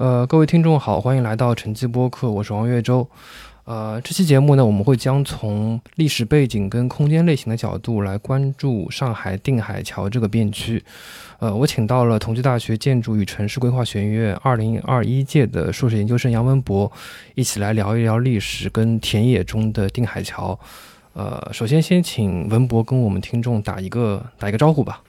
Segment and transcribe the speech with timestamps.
[0.00, 3.06] 呃，各位听众好，欢迎来到晨记播客，我是王岳洲。
[3.64, 10.82] 呃，这期节目呢，我们会将从历史背景跟空间类型的角度来关注上海定海桥这个变区。
[11.38, 16.90] 呃，我请到了同济大学建筑与城市规划学院二零二一届的硕士研究生杨文博，
[17.34, 20.58] 一起来聊一聊历史跟田野中的定海桥。
[21.12, 25.02] 呃，首先先请文博跟我们听众打一个打一个招呼吧。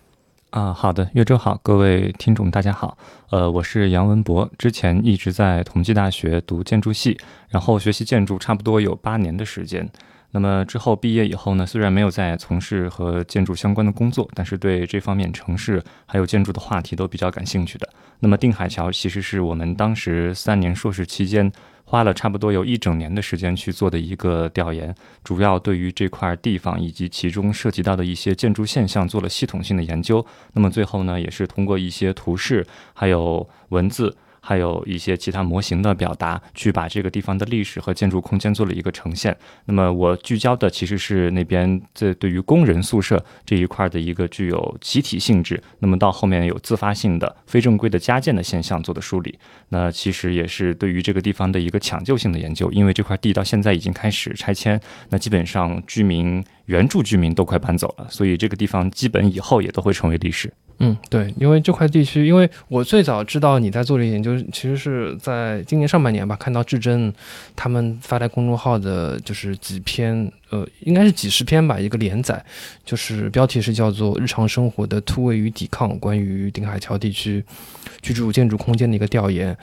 [0.52, 2.98] 啊，好的，岳州好，各位听众大家好，
[3.30, 7.18] 呃，我是杨文博，之前一直在同济大学读建筑系，
[7.48, 9.90] 然后学习建筑差不多有八年的时间。
[10.32, 17.88] 那么之后毕业以后呢，虽然没有在从事和建筑相关的工作，但是对这方面城市还有建筑的话题都比较感兴趣的。
[18.20, 21.50] 那么定海桥其实是我们当时三年硕士期间。
[21.92, 24.96] 花了差不多有一整年的时间去做的一个调研，
[25.26, 30.26] 主要对于这块地方以及其中涉及到的一些建筑现象做了系统性的研究。
[30.54, 34.16] 那么最后呢，也是通过一些图示还有文字。
[34.42, 39.36] 还有一些其他模型的表达，去把这个地方的历史和建筑空间做了一个呈现。
[39.66, 49.38] 那么我聚焦的其实是那边这对于工人宿舍这一块的一个具有集体性质，那么到后面有自发性的非正规的加建的现象做的梳理。
[49.70, 60.52] 那其实也是对于这个地方的一个抢救性的研究，因为这块地到现在已经开始拆迁，那基本上居民原住居民都快搬走了，所以这个地方基本以后也都会成为历史。
[60.84, 67.14] 嗯，对，因为这块地区，因为我最早知道你在做这研究，其实是在今年上半年吧，看到智臻
[67.56, 72.44] 他们发在公众号的，就是几篇，呃，应该是几十篇吧，一个连载，
[72.84, 77.44] 就是标题是叫做《日常生活的突围与抵抗》，关于定海桥地区
[78.02, 79.56] 居住建筑空间的一个调研。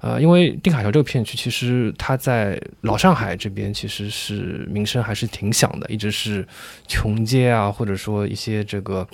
[0.00, 6.46] 呃，因为定海桥这个片区，其实它在老上海这边其实是名声还是挺响的，一直是
[6.86, 9.06] 穷街啊，或者说一些这个。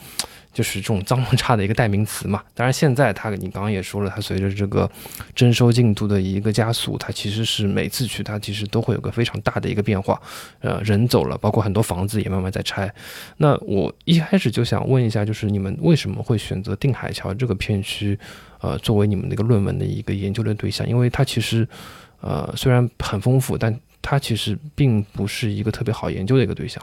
[0.53, 2.43] 就是这种脏乱差的一个代名词嘛。
[2.55, 4.91] 当然，现在它你刚刚也说了，它随着这个
[5.35, 10.21] 征收进度的一个加速，它其实是每次去它其实都会有个非常大的一个变化。
[10.61, 12.93] 呃，人走了，包括很多房子也慢慢在拆。
[13.39, 18.19] 那我一开始就想问一下，就是你们为什么会选择定海桥这个片区，
[18.61, 20.87] 呃，作为你们那个论文的一个研究的对象？
[20.89, 21.67] 因为它其实，
[22.21, 26.83] 呃，虽然很丰富，但它其实并不是一个特别好研究的一个对象。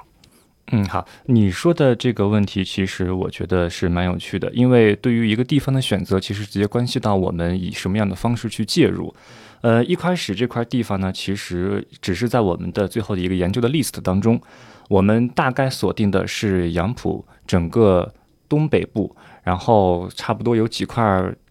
[0.72, 9.13] 嗯，好，你说的这个问题，其实我觉得是蛮有趣的，因为对于一个地方的选择，其实直接关系到我们以什么样的方式去介入。
[9.62, 14.40] 呃，一开始这块地方呢，其实只是在我们的最后的一个研究的 list 当中，
[14.88, 18.13] 我们大概锁定的是杨浦整个
[18.47, 19.16] 东北部。
[19.41, 21.02] 然后差不多有几块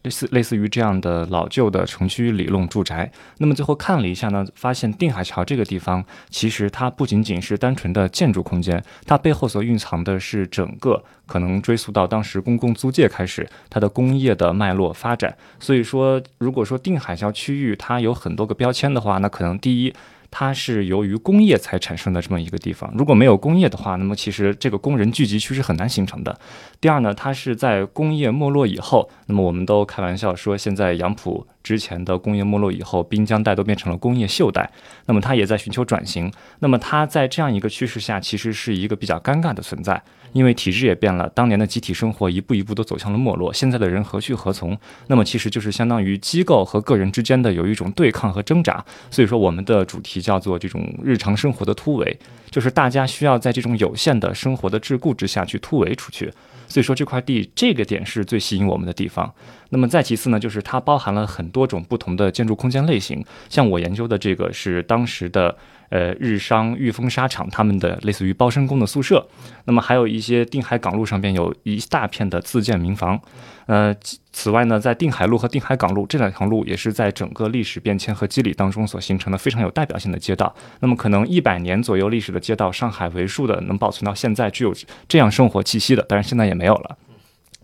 [0.08, 3.10] 类似类似于这样的老旧的城区里弄住宅。
[3.36, 15.36] 那么最后看了一下呢，发现定海桥这个地方其实它不仅仅是单纯的建筑空间，它背后所蕴藏的是整个可能追溯到当时公共租界开始它的工业的脉络发展。
[15.60, 19.92] 所以说，如果说定海桥区域它有很多个标签的话，那可能第一。
[20.30, 26.38] 它是由于工业才产生的这么一个地方，如果没有工业的话，那么其实这个工人聚集区是很难形成的。
[26.80, 34.70] 第二呢，它是在工业没落以后，那么我们都开玩笑说，现在杨浦之前的工业没落以后，滨江带都变成了工业锈带，
[35.06, 36.30] 那么它也在寻求转型。
[36.58, 40.02] 那么它在这样一个趋势下，其实是一个比较尴尬的存在。
[40.32, 44.78] 因为体制也变了，当年的集体生活一步一步都走向了没落，现在的人何去何从？
[45.06, 48.84] 那么其实就是相当于机构和个人之间的有一种对抗和挣扎。
[49.10, 52.18] 所以说我们的主题叫做这种日常生活的突围，
[52.50, 56.32] 就是大家需要在这种有限的生活的桎梏之下去突围出去。
[56.66, 59.32] 所以说这块地这个点是最吸引我们的地方。
[59.70, 65.56] 那么再其次呢，就是它包含了很多种不同的建筑空间类型，像我研究的这个是当时的。
[65.90, 69.26] 呃，日商裕丰纱厂他们的类似于包身工的宿舍，
[69.64, 73.20] 那么还有一些定海港路上边有一大片的自建民房。
[73.66, 73.94] 呃，
[74.32, 80.54] 此外呢，在定海路和定海港路这两条路也是在整个历史变迁和肌理当中所形成的非常有代表性的街道。
[80.80, 84.74] 那么可能一百年左右历史的街道，上海为数的能保存到现在具有
[85.06, 86.96] 这样生活气息的，当然现在也没有了。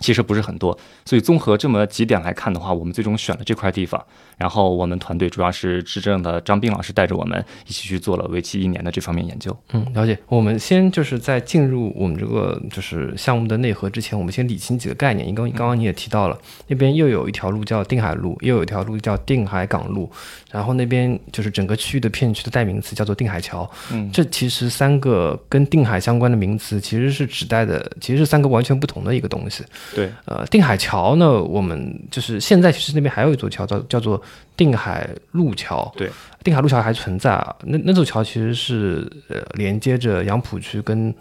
[0.00, 4.05] 其实不是很多，所以综合这么几点来看的话，我们最终选了这块地方。
[4.37, 9.56] 然后我们团队主要是执政的张斌老师带着我们一起去做了为期一年的这方面研究。
[9.73, 10.19] 嗯，了解。
[10.26, 15.26] 我们先就是在进入我们这个就是项目的内核之前，我们先理清几个概念。
[15.26, 16.37] 因为刚刚你也提到了，
[16.67, 20.11] 那边又有一条路叫定海路，又有一条路叫定海港路，
[20.50, 23.70] 然后那边就是整个区域的片区的代名词叫做定海桥。
[23.93, 29.62] 嗯，这其实三个跟定海相关的名词，其实是指代的，其实是三个完全不同的一个东西。
[29.92, 34.20] 对，呃，定海桥呢，我们就是现在其实那边还有一座桥叫叫做
[34.56, 35.92] 定海路桥。
[35.96, 36.08] 对，
[36.44, 37.56] 定海路桥还存在啊。
[37.64, 41.12] 那那座桥其实是呃连接着杨浦区跟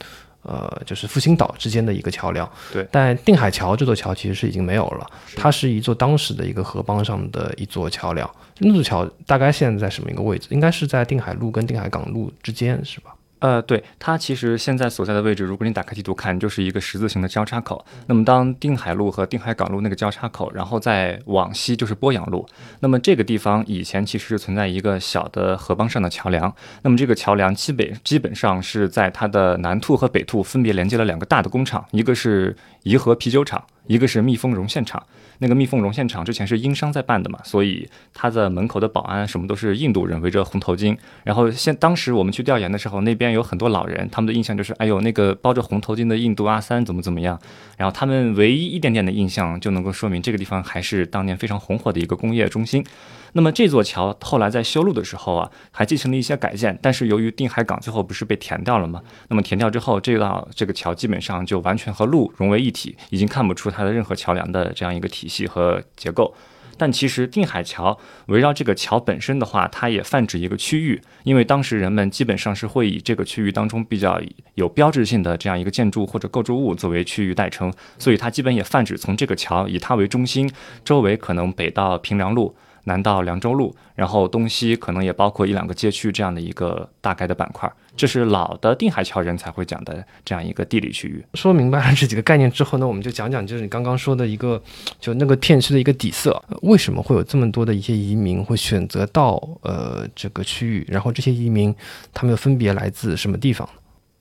[0.43, 2.49] 呃，就是复兴岛之间的一个桥梁。
[2.73, 5.07] 对，但定海桥这座桥其实是已经没有了，
[5.37, 8.29] 它是一座当时的一个河浜上的一座桥梁。
[8.59, 10.49] 那座桥大概现在在什么一个位置？
[10.51, 13.15] 应该是在定海路跟定海港路之间，是吧？
[13.43, 17.85] 呃，对，它其实现在所在的位置，如果你打开地图看，就是一个十字形的交叉口。
[18.07, 22.47] 那么，当定海路和定海港路那个交叉口，然后再往西就是波阳路。
[22.79, 26.55] 那么这个地方以前其实是存在一个小的河浜上的桥梁。
[26.83, 35.05] 那么这个桥梁基本基本上是在它的南兔和北兔分别连接了两个大的工厂，一个是颐和啤酒厂，一个是蜜蜂绒线厂。
[35.39, 40.97] 那个蜜蜂绒线厂之前是英商在办的嘛，所以它的门口的保安什么都是印度人，围着红头巾。
[41.23, 47.39] 然后现当时我们去调研的时候，那边有很多老人，他们的印象就是，哎呦，那个包着红头巾的印度阿三怎么怎么样。
[47.77, 52.85] 然后他们唯一一点点的印象就能够说明这个地方还是当年非常红火的一个工业中心。
[53.33, 59.01] 那么这座桥后来在修路的时候啊，还进行了一些改建，但是由于定海港最后不是被填掉了吗？
[59.27, 66.33] 那么填掉之后，这道这个桥基本上就完全和路融为一体，已经看不出它的任何桥梁的这样一个体系和结构。
[66.75, 67.97] 但其实定海桥
[68.27, 74.19] 围绕这个桥本身的话，它也泛指一个区域，因为当时人们基本上是会以这个区域当中比较
[74.55, 80.51] 有标志性的这样一个建筑或者构筑物作为区域代称，所以它基本也泛指从这个桥以它为中心，
[80.83, 82.55] 周围可能北到平凉路。
[82.85, 91.23] 南到凉州路，然后东西可能也包括一两个街区这样的一个大概的板块，这是老的定海桥人才会讲的这样一个地理区域。
[91.33, 94.61] 说明白了这几个概念之后呢，我们就讲讲就是你刚刚说的一个，
[94.99, 100.85] 就那个片区的一个底色，为什么会有这么多的一些移民会选择到呃这个区域？
[100.89, 101.73] 然后这些移民
[102.13, 103.73] 他们又分别来自什么地方呢？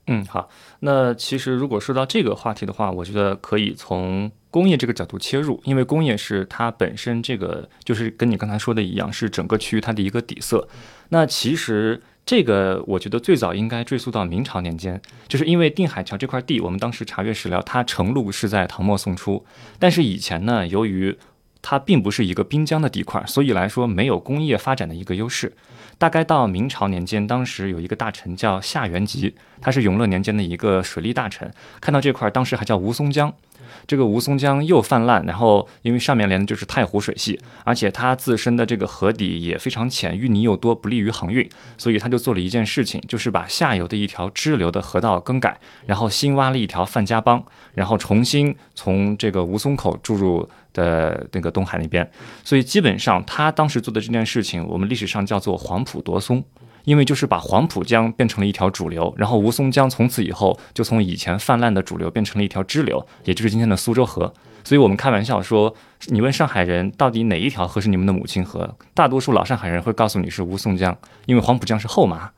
[0.07, 0.47] 嗯，好，
[0.79, 4.31] 那其实如果说到这个话题的话，我觉得可以从。
[4.53, 10.67] 工业这个角度切入，因为工业是它本身这个就是跟你刚才说的一样，是整个区域它的一个底色。
[11.09, 19.43] 那其实这个我觉得最早应该追溯到明朝年间，就是因为定海桥这块地，我们当时查阅史料，它成路是在唐末宋初。
[19.79, 21.17] 但是以前呢，由于
[21.63, 25.51] 它并不是一个滨江的地块，所以来说没有工业发展的一个优势。
[25.97, 31.51] 大概到明朝年间，当时有一个大臣叫夏元吉，他是永乐年间的一个水利大臣，
[31.81, 33.33] 看到这块当时还叫吴淞江。
[33.87, 41.47] 这个吴淞江又泛滥，然后因为上面连的就是太湖水系，而且它自身的这个河底也非常浅，淤泥又多，不利于航运，
[41.77, 47.43] 所以他就做了一件事情，就是把下游的一条支流的河道更改，然后新挖了一条范家浜，
[47.73, 52.09] 然后重新从这个吴淞口注入的那个东海那边，
[52.43, 56.43] 所以基本上他当时做的这件事情，我们历史上叫做黄埔夺松。
[56.83, 64.33] 因为就是把黄浦江变成了一条主流，然后吴淞江从此以后就从以前泛滥的主流变成了一条支流，也就是今天的苏州河。
[64.65, 65.75] 所以我们开玩笑说，
[66.07, 72.31] 你问上海人到底哪一条河是你们的母亲河，大多数老上海人会告诉你是吴淞江，因为黄浦江是后妈，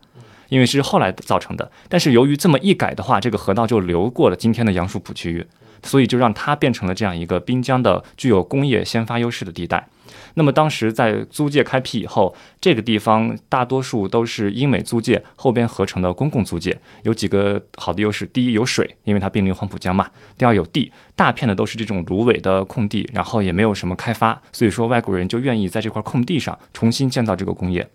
[0.49, 1.71] 因为是后来造成的。
[1.87, 5.45] 但是由于这么一改的话，这个河道就流过了今天的杨树浦区域，
[5.83, 9.87] 所以就让它变成了这样一个滨江的具有工业先发优势的地带。
[10.35, 20.05] 那么当时在租界开辟以后，这个地方大多数都是英美租界后边合成的公共租界，有几个好的优势：第一有水，因为它濒临黄浦江嘛；
[20.37, 27.87] 第二有地，大片的都是这种芦苇的空地，然后也没有什么开发，所以说外国人就愿意在这块空地上重新建造这个工业。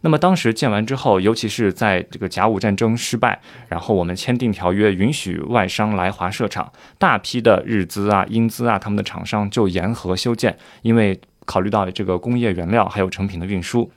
[0.00, 11.18] 那么当时建完之后，尤其是在这个甲午战争失败，然后我们签订条约，允许外商来华设厂，大批的日资啊、英资啊，他们的厂商就沿河修建，因为。
[11.44, 13.90] 考虑到这个工业原料还有成品的运输，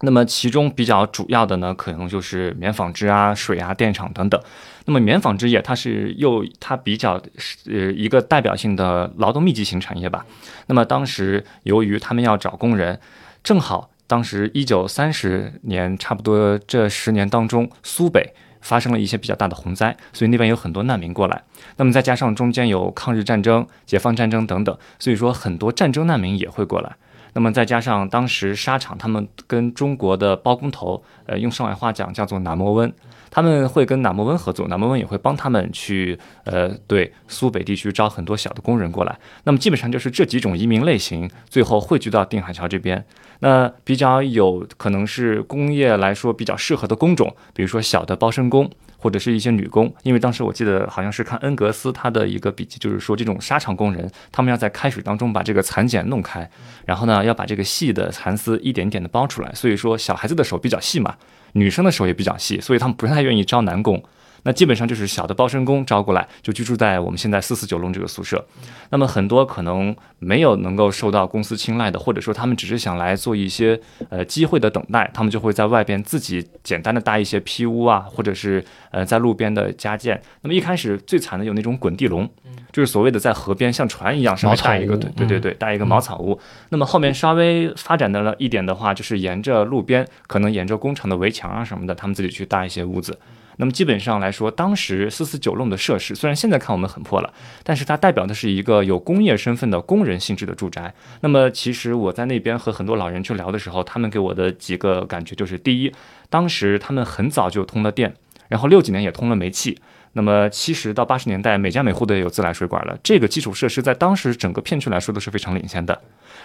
[0.00, 4.40] 那么其中比较主要的呢，可能就是棉纺织啊、水啊、电厂等等。
[4.86, 7.20] 那么棉纺织业它是又它比较
[7.66, 10.24] 呃一个代表性的劳动密集型产业吧。
[10.66, 12.98] 那么当时由于他们要找工人，
[13.42, 18.34] 正好当时一九三十年差不多这十年当中，苏北。
[18.60, 21.42] 发生了一些比较大的洪灾，所以那边有很多难民过来。
[21.76, 26.96] 那么再加上中间有抗日战争、解放战争等等，所以说很多战争难民也会过来。
[27.32, 32.92] 那么再加上当时沙场他们跟中国的包工头，呃，用上海话讲叫做“纳摩温”，
[33.30, 39.16] 他们会跟纳摩温合作，纳摩温也会帮他们去，呃，对苏北地区招很多小的工人过来。
[39.44, 43.04] 那么基本上就是这几种移民类型，最后汇聚到定海桥这边。
[43.42, 48.68] 那比较有可能是工业来说比较适合的工种，比如说小的包身工
[48.98, 56.50] 或者是一些女工，因为当时我记得好像是看恩格斯他的一个笔记，就是说这种沙场工人，他们要在开水当中把这个蚕茧弄开，
[56.84, 61.16] 然后呢要把这个细的蚕丝一点点的包出来，所以说小孩子的手比较细嘛，
[61.52, 64.02] 女生的手也比较细，所以他们不太愿意招男工。
[64.42, 68.44] 那基本上就是小的包身工招过来，就居住在我们现在四四九弄这个宿舍。
[68.90, 80.20] 那么很多可能没有能够受到公司青睐的，或者说他们只是想来做一些呃机会的等待，他们就会在外边自己简单的搭一些坯屋啊，或者是呃在路边的加建。
[80.42, 82.28] 那么一开始最惨的有那种滚地笼，
[82.72, 86.38] 就是所谓的在河边像船一样上面搭一个，对对对对，搭一个茅草屋。
[86.70, 93.18] 那么后面稍微发展的了一点的话，就是沿着路边，可能沿着工厂的围墙啊什么的，他们自己去搭一些屋子。
[93.60, 97.30] 那么基本上来说，当时四四九弄的设施，虽然现在看我们很破了，
[97.62, 100.94] 但是它代表的是一个有工业身份的工人性质的住宅。
[101.20, 105.92] 那么其实我在那边和很多老人去聊的时候，他们给我的几个感觉就是：第一，
[106.30, 108.14] 当时他们很早就通了电，
[108.48, 109.78] 然后六几年也通了煤气。
[110.14, 116.00] 那么七十到八十年代，每家每户都有自来水管了，这个基础设施在当时整个片区来说都是非常领先的。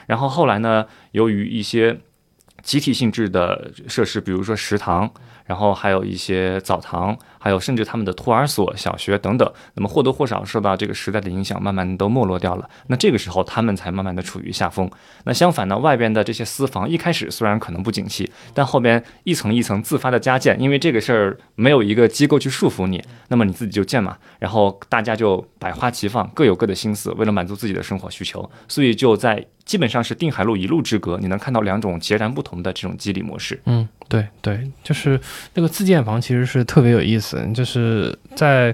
[0.05, 1.97] 然后后来呢，由于一些
[2.61, 5.09] 集体性质的设施，比如说食堂。
[5.45, 12.69] 然后还有一些澡堂，还有甚至他们的托儿所、小学等等，那么或多或少受到这个时代的影响，慢慢都没落掉了。
[12.87, 14.89] 那这个时候，他们才慢慢的处于下风。
[15.25, 24.17] 那相反呢，外边的这些私房，一开始虽然可能不景气，但后边一层一层自发的加建，因为这个事儿没有一个机构去束缚你，那么你自己就建嘛。
[24.39, 29.45] 然后大家就百花齐放，各有各的心思，为了满足自己的生活需求，所以就在。
[29.65, 33.59] 基本上是定海路一路之隔，你能看到两种截然不同的这种机理模式。
[33.65, 35.19] 嗯，对对，就是
[35.53, 38.73] 那个自建房其实是特别有意思，就是在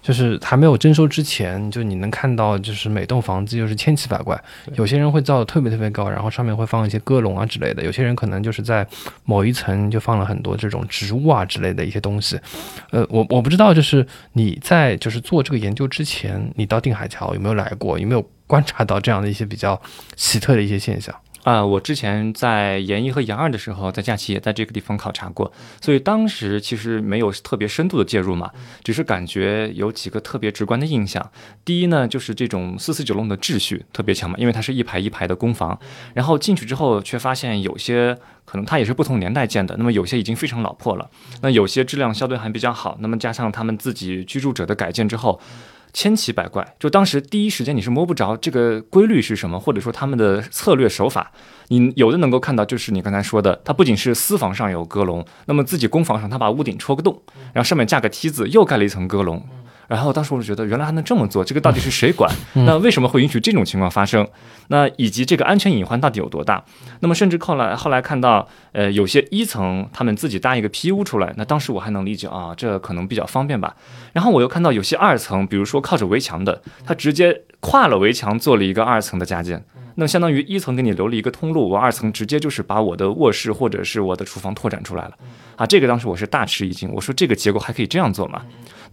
[0.00, 4.40] 就是还没有征收之前，就你能看到就是每栋房子就是千奇百怪，
[4.74, 8.86] 有些人会造的特别特别高，然后上面会放一些鸽笼啊之类的，有些人可能就是在
[9.24, 12.38] 某一层就放了很多这种植物啊之类的一些东西。
[12.90, 17.98] 呃，我我不知道，就是你在就是做这个研究之前，你到定海桥有没有来过？
[17.98, 18.24] 有没有？
[18.48, 19.78] 观察到这样的一些比较
[20.16, 21.14] 奇特的一些现象
[21.48, 21.64] 啊！
[21.64, 25.50] 我之前在研一和研二的时候，在假期也在这个地方考察过，
[25.80, 28.50] 所以当时其实没有特别深度的介入嘛，
[28.84, 31.30] 只是感觉有几个特别直观的印象。
[31.64, 35.78] 第一呢，就是这种四四九弄的秩序特别强嘛，因为它是一排一排的公房，
[36.12, 38.14] 然后进去之后却发现有些
[38.44, 41.08] 可能它也是不同年代建的，那么有些已经非常老破了，
[41.40, 45.40] 那有些质量相对还比较好，那么加上他们自己居住者的改建之后。
[45.92, 51.32] 千奇百怪，就当时第一时间你是摸不着这个规律是什么，或者说他们的策略手法，
[51.68, 57.20] 你有的能够看到，就是你刚才说的，它不仅是私房上有鸽笼，那么自己公房上他把屋顶戳个洞，
[57.52, 59.42] 然后上面架个梯子，又盖了一层鸽笼。
[59.88, 62.30] 然后当时我就觉得，原来还能这么做，这个到底是谁管？
[62.54, 64.28] 那为什么会允许这种情况发生？
[64.68, 66.62] 那以及这个安全隐患到底有多大？
[67.00, 73.74] 那么甚至后来后来看到，呃，有些一层他们自己搭一个皮屋出来，那当时我还能理解啊，这可能比较方便吧。
[74.12, 79.64] 然后我又看到有些二层，比如说靠着围墙的，他直接跨了围墙做了一个二层的加建。
[80.00, 85.18] 那相当于一层给你留了一个通路，我二层直接就是把我的卧室或者是我的厨房拓展出来了，
[85.56, 88.42] 啊，这个当时我是大吃一惊，我说这个结构还可以这样做吗？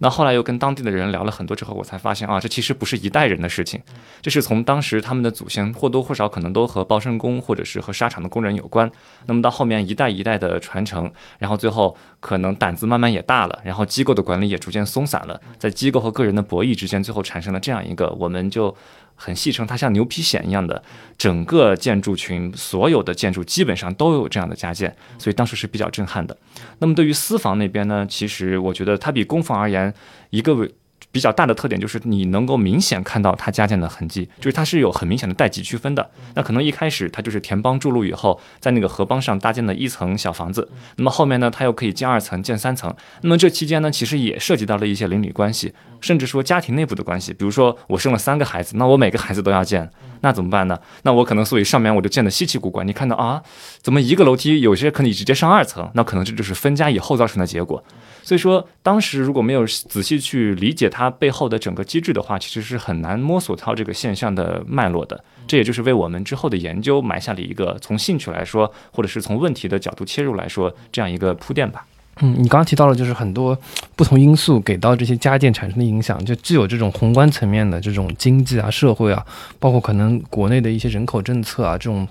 [0.00, 3.80] 那后来又跟当地的人聊了很多之后，我才发现啊，这其实不是一代人的事情，
[4.20, 8.90] 这是从当时他们的祖先或多或少可能都和包身工或者是和沙场的工人有关，
[9.26, 11.08] 那么到后面一代一代的传承，
[11.38, 18.76] 然后最后可能胆子慢慢也大了，然后机构的管理也逐渐松散了，在机构和个人的博弈之间，最后产生了这样一个，我们就。
[19.16, 20.80] 很细称它像牛皮癣一样的
[21.18, 26.36] 整个建筑群，所有的建筑基本上都有这样的加建，所以当时是比较震撼的。
[26.78, 29.92] 那么对于私房那边呢，其实我觉得它比公房而言，
[30.30, 30.70] 一个。
[31.16, 36.10] 比较大的特点就是你能够明显看到它加建的痕迹，就是它是有很明显的代际区分的。
[36.34, 42.94] 那可能一开始它就是田帮筑路以后，在那个河帮上搭建的一层小房子，那么后面呢，它又可以建二层、建三层。
[43.22, 47.32] 那么这期间呢，其实也涉及到了一些邻里关系，甚至说家庭内部的关系。
[47.32, 50.78] 比如说我生了三个孩子，那我每个孩子都要建，那怎么办呢？
[51.04, 52.84] 那我可能所以上面我就建的稀奇古怪。
[52.84, 53.42] 你看到啊，
[53.80, 55.90] 怎么一个楼梯有些可以直接上二层？
[55.94, 57.82] 那可能这就是分家以后造成的结果。
[58.26, 65.22] 所以说，当时如果没有仔细去理解它背后的整个机制的话，其实是很难摸索到这个现象的脉络的。
[65.46, 71.86] 这也就是为我们之后的研究埋下了一个从兴趣来说，或者是从问题的角度切入来说这样一个铺垫吧。
[72.20, 73.56] 嗯，你刚刚提到了，就是很多
[73.94, 79.24] 不同因素给到这些家电产生的影响，就既有这种宏观层面的这种经济啊、社会啊，
[79.60, 82.08] 包括可能国内的一些人口政策啊这种。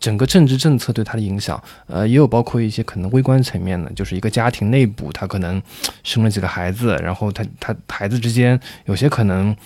[0.00, 5.60] 整个政治政策对他的影响，呃，也有包括一些可能微观层面的，就是一个家庭内部，他可能
[6.02, 9.56] 生了几个孩子，然后他他孩子之间有些可能，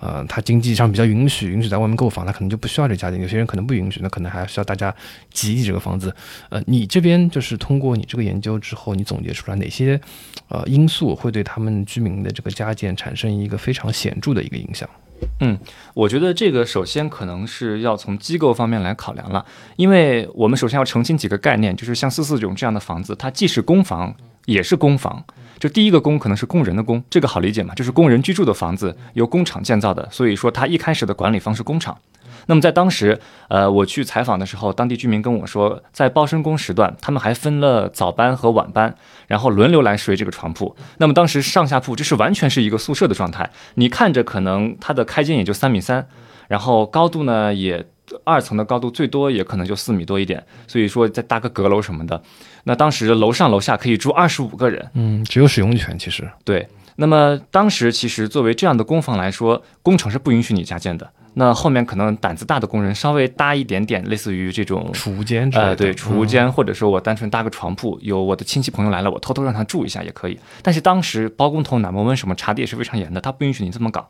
[0.00, 4.94] 呃，他经济上比较允许，允许在外面购房，他可能就不需要这家庭；有些人可能不允许，那可能还需要大家
[5.30, 6.14] 挤这个房子。
[6.48, 10.00] 呃，你这边就是通过你这个研究之后，你总结出来哪些
[10.48, 14.88] 呃因素会对他们居民的这个家建产生一个非常显著的一个影响？
[15.40, 15.58] 嗯
[15.92, 19.44] 我觉得这个首先可能是要从机构方面来考量了，
[19.76, 24.14] 因为我们首先要澄清几个概念，就是像四四九这样的房子，它既是公房
[24.46, 25.22] 也是公房。
[25.60, 31.96] 就第一个工可能是工人的工，这个好理解嘛，就是工人居住的房子，由工厂建造的，所以说它一开始的管理方是工厂。
[32.46, 40.74] 那么在当时，呃，我去采访的时候，当地居民跟我说，在包身工时段，他们还分了早班和晚班，然后轮流来睡这个床铺。
[40.96, 43.48] 那么当时上下铺，这是完全是一个宿舍的状态。
[43.74, 46.08] 你看着可能它的开间也就三米三，
[46.48, 47.86] 然后高度呢也
[48.24, 52.20] 二层的高度最多也可能就四米多一点，所以说再搭个阁楼什么的，
[52.64, 54.90] 那当时楼上楼下可以住二十五个人。
[54.94, 56.28] 嗯，只有使用权其实。
[56.44, 61.10] 对，那么当时其实作为这样的工房来说，工程是不允许你加建的。
[61.34, 70.36] 那后面可能胆子大的工人稍微搭一点点，类似于这种储物间之类的，呃，对，储物间，或者说我单纯搭个床铺，有我的亲戚朋友来了，我偷偷让他住一下也可以。
[70.60, 74.08] 但是当时包工头、哪门温什么查的也是非常严的，他不允许你这么搞。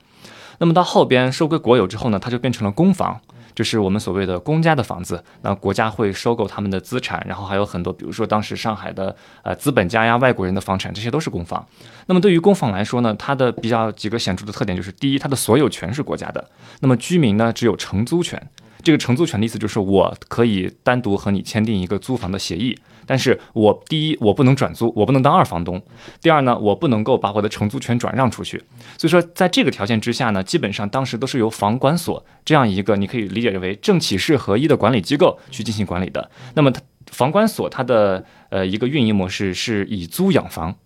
[0.61, 3.21] 那么到后边收归国有之后呢，它就变成了公房。
[3.52, 11.67] 就是我们所谓的公家的房子，那国家会收购他们的资产，然后还有很多，比如说当时上海的呃资本家呀、外国人的房产，这些都是公房。
[12.07, 16.40] 那么对于公房来说呢，它的比较几个显著的特点就是：第一，它的所有权是国家的；
[16.79, 18.40] 那么居民呢只有承租权。
[18.82, 22.78] 这个承租权的意思就是我可以单独和你签订一个租房的协议。
[23.06, 25.76] 但是我第一，我不能转租，我不能当二房东；
[26.22, 28.62] 第二呢，我不能够把我的承租权转让出去。
[28.96, 36.30] 所以说，在这个条件之下呢，基本上当时都是由房管所这样一个你可以理解为政企事合一的管理机构去进行管理的。
[36.54, 40.76] 那么，它房管所它的呃一个运营模式是以租养房，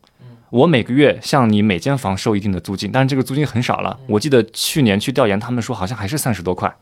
[0.49, 3.99] 我每个月向你每间房收一定的租金，但是这个租金很少了。
[4.07, 6.75] 我记得去年去调研，他们说好像还是三十多块，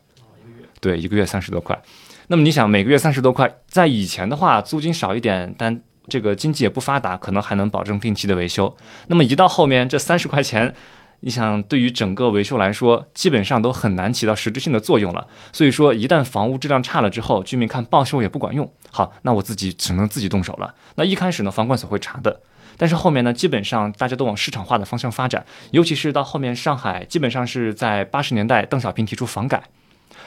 [0.83, 1.81] 对，一个月三十多块。
[2.27, 8.75] 那么你想每个月三十多块，在以前的话租金少一点，但这个经济也不发达，可能还能保证定期的维修。
[9.07, 10.75] 那么一到后面这三十块钱，
[11.21, 15.25] 你想对于整个维修来说，基本上都很难起到实质性的作用了。
[15.53, 18.69] 所以说一旦房屋质量差了之后，居民看报修也不管用。
[18.91, 20.75] 好，那我自己只能自己动手了。
[20.95, 22.41] 那一开始呢，房管所会查的，
[22.77, 29.63] 但是后面呢，基本上大家都往市场化的方向发展，尤其是到后面上海，基本上是在八十年代，邓小平提出房改。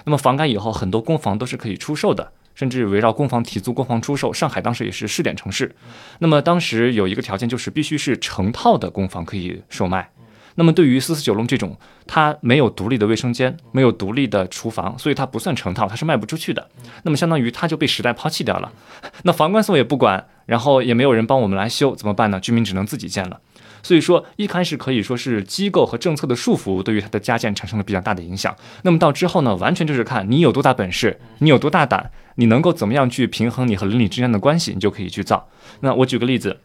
[0.07, 4.33] 那么房改以后，很多公房都是可以出售的，甚至围绕公房提租、公房出售。
[4.33, 5.75] 上海当时也是试点城市。
[6.21, 10.09] 那么当时有一个条件，就是必须是成套的公房可以售卖。
[10.55, 16.71] 那么对于四四九弄这种，它没有独立的卫生间，没有独立的厨房，所以它不算成套，它是卖不出去的。
[17.03, 18.73] 那么相当于它就被时代抛弃掉了。
[19.25, 22.39] 那房管所也不管，然后也没有人帮我们来修，怎么办呢？
[22.41, 23.41] 居民只能自己建了。
[23.87, 28.53] 所以说，一开始可以说是机构和政策的束缚对于它的加建产生了比较大的影响。
[28.83, 35.49] 那么到之后呢，完全就是看你有多大本事，你有多大胆，你能够怎么样去平衡你和邻里之间的关系，你就可以去造。
[35.83, 36.59] 那我举个例子，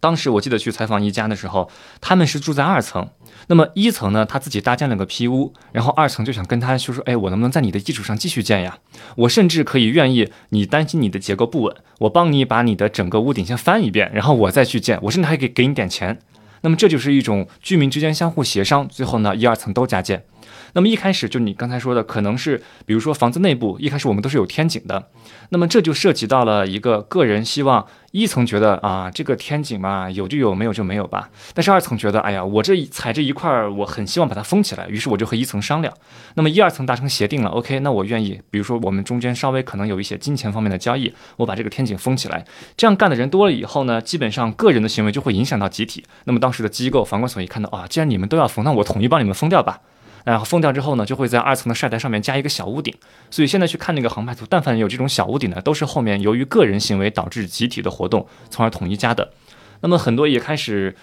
[0.00, 3.08] 当时我记得去采访一家的时候，他们是住在二层，
[3.46, 8.78] 那么一层呢，他自己搭建了个批屋，然后二层就想跟他说说，哎，我能不能在你的基础上继续建呀？
[9.14, 16.18] 我甚至可以愿意，你担心你的结构不稳，我帮你把你的整个屋顶先翻一遍，然后我再去建，我甚至还可以给你点钱。
[16.62, 20.24] 那么这就是一种居民之间相互协商，最后呢一二层都加建。
[20.72, 25.08] 那么一开始就你刚才说的，可能是比如说房子内部一开始我们都是有天井的，
[25.50, 35.92] 那么这就涉及到了一个个人希望一层觉得啊这个天井嘛有就有没有就没有吧，但是二层觉得哎呀我这踩这一块儿我很希望把它封起来，于是我就和一层商量，
[36.34, 42.44] 那么一二层达成协定了，OK，那我愿意，比如说我们中间稍微可能有一些金钱方面的交易，我把这个天井封起来，
[42.76, 49.80] 这样干的人多了以后呢，基本上个人的行为就会影响到集体，那么当时的机构房管所一看到啊，既然你们都要封，那我统一帮你们封掉吧。
[50.28, 52.94] 然后封掉之后呢，就会在二层的晒台上面加一个小屋顶。
[53.30, 59.32] 所以现在去看那个航拍图，但凡有这种小屋顶的，都是后面由于个人行为导致集体的活动，从而统一加的。
[59.80, 60.94] 那么很多也开始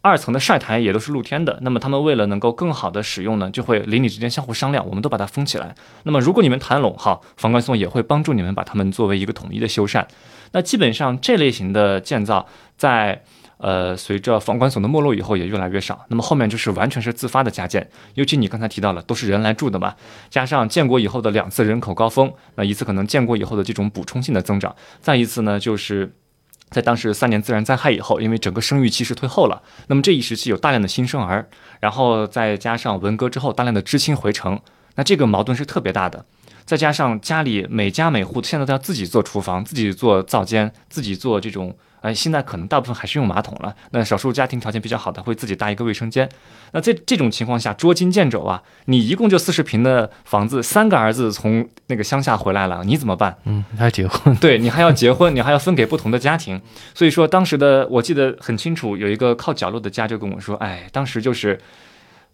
[0.00, 1.58] 二层的晒台也都是露天的。
[1.62, 5.74] 那么他们为了能够更好的使用呢，就会邻里之间相互商量，我们都把它封起来。
[6.04, 10.06] 那么如果你们谈拢好，房管所也会帮助你们把它们作为一个统一的修缮。
[10.52, 12.46] 那基本上这类型的建造
[12.76, 13.24] 在。
[13.62, 16.04] 呃，随着房管所的没落以后，也越来越少。
[16.08, 19.94] 那么后面就是完全是自发的加建，尤其你刚才提到了，都是人来住的嘛，
[20.28, 26.12] 加上建国以后的两次人口高峰，那一次可能建国以后的这种补充性的增长，再一次呢，就是
[26.70, 31.46] 在当时三年自然灾害以后，因为整个生育期是退后了，那么这一时期有大量的新生儿，
[31.78, 34.60] 然后再加上文革之后大量的知青回城，
[34.96, 36.26] 那这个矛盾是特别大的。
[36.64, 41.74] 再加上家里每家每户现在都要自己做厨房，自己做灶间，自己做这种。
[42.02, 43.72] 哎，现在可能大部分还是用马桶了。
[43.92, 46.28] 那少数家庭条件比较好的，会自己搭一个卫生间。
[46.72, 48.60] 那在这种情况下，捉襟见肘啊！
[48.86, 53.38] 你一共就四十平的房子，三个儿子从那个乡下回来了，你怎么办？
[53.44, 54.34] 嗯，还要结婚？
[54.38, 56.60] 对你还要结婚，你还要分给不同的家庭。
[56.92, 61.56] 所以说，当时的我记得很清楚，有一个靠角落的家就跟我说：“哎，当时就是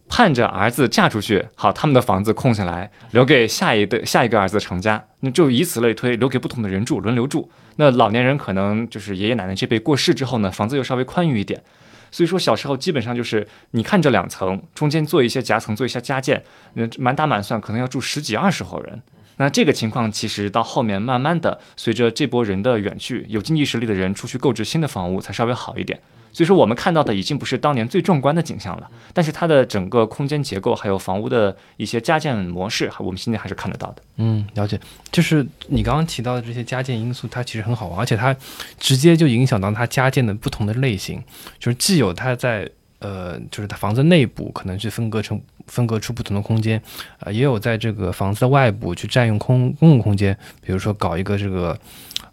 [0.08, 7.50] 盼着儿子嫁出去，好，他们的房子空下来，留给下一的下一个儿子成家，那就以此类推，留给不同的人住，轮流住。
[7.76, 11.62] 那老年人可能就是爷爷奶奶这辈过世之后呢，房子又稍微宽裕一点。
[12.10, 16.42] 所以说小时候基本上就是你看这两层，中间做一些夹层，做一些加建，
[16.72, 19.02] 那满打满算可能要住十几二十号人。
[19.38, 25.98] 那这个情况其实到后面慢慢的随着这波人的远去，有经济实力的人出去购置新的房屋才稍微好一点。
[26.30, 34.02] 所以说，我们看到的已经不是当年最壮观的景象了，但是它的整个空间结构，还有房屋的一些加建模式，我们现在还是看得到的。
[34.18, 34.78] 嗯，了解。
[35.10, 38.36] 就是你刚刚提到的这些加建因素，它其实很好玩，而且它
[38.78, 41.20] 直接就影响到它加建的不同的类型。
[41.58, 46.82] 就是既有它在呃，就是它房子内部可能去分割成分割出不同的空间，
[47.20, 51.78] 啊，也有在这个房子的外部去占用空公共空间，比如说搞一个这个。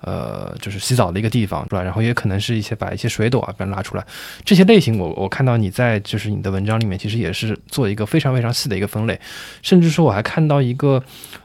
[0.02, 1.82] 呃，就是洗澡的一个地方，是吧？
[1.82, 4.06] 然后也可能是一些把一些水斗啊，把它拉出来，
[4.44, 9.20] 这些类型，我我看到你在就是你的文章里面，其实也是做一个非常非常细的一个分类，
[9.64, 11.04] 甚至说我还看到一个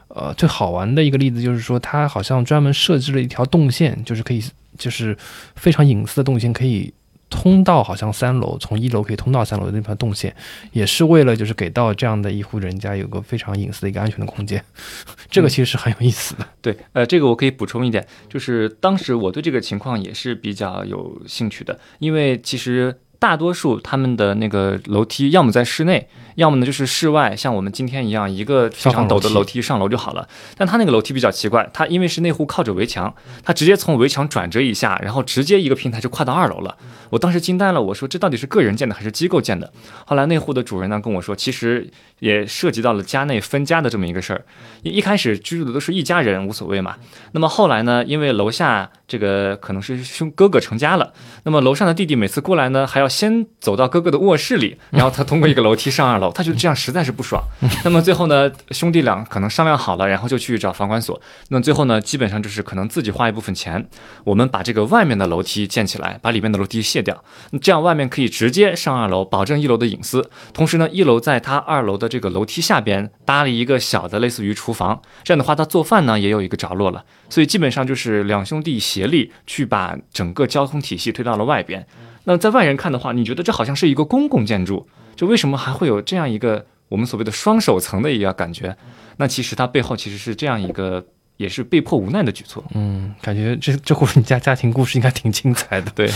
[0.09, 4.43] 呃最好玩的一个例子，就是说它好像专门设置了一条动线，就是可以
[4.77, 5.17] 就是
[5.55, 6.93] 非常隐私的动线，可以。
[7.31, 10.35] 通到好像三楼，从一楼可以通到三楼的那条动线，
[10.73, 14.63] 也是为了就是给到这样的一户人家有个非常隐私的一个安全的空间，
[15.31, 16.45] 这个其实是很有意思的。
[16.61, 26.07] 对，呃，这个我可以补充一点，就是当时我对这个情况也是比较有兴趣的，因为其实大多数他们的那个楼梯要么在室内。
[26.35, 30.27] 要么呢就是室外，像我们今天一样，一个非常陡的楼梯上楼就好了。
[30.57, 33.13] 但他那个楼梯比较奇怪，他因为是内户靠着围墙，
[33.43, 36.77] 他直接从围墙转折一下，然后直接一个平台就跨到二楼了。
[37.09, 39.71] 我当时惊呆了，我说这到底是个人建的还是机构建的？
[40.05, 41.89] 后来内户的主人呢跟我说，其实
[42.19, 44.45] 也涉及到了家内分家的这么一个事儿。
[44.83, 46.95] 一一开始居住的都是一家人，无所谓嘛。
[47.33, 51.11] 那么后来呢，因为楼下这个可能是兄哥哥成家了，
[51.43, 56.20] 那么楼上的弟弟每次过来呢，还要先走到哥哥的卧室里，然后他通过一个楼梯上二楼。
[56.29, 57.41] 他觉得这样实在是不爽，
[57.85, 61.19] 那么最后呢，兄弟俩可能商量好了，然后就去找房管所。
[61.47, 63.87] 那最后呢，基本上就是可能自己花一部分钱，
[64.25, 67.23] 我们把这个外面的楼梯建起来，把里面的楼梯卸掉，
[67.61, 70.29] 这样外面可以直接上二楼，保证一楼的隐私。
[70.53, 77.05] 同时呢，一楼在他二楼的这个楼梯下边搭了一个小的类似于厨房，这样的话他做饭呢也有一个着落了。
[77.29, 81.87] 所以基本上就是两兄弟协力去把整个交通体系推到了外边。
[82.25, 84.87] 那在外人看的话，你觉得这好像是一个公共建筑？
[85.21, 88.75] 就为什么还会有这样一个我们所谓的双手层的一个感觉？
[89.17, 91.05] 那其实它背后其实是这样一个，
[91.37, 92.63] 也是被迫无奈的举措。
[92.73, 95.91] 嗯，感觉这这户人家家庭故事应该挺精彩的。
[95.91, 96.09] 对，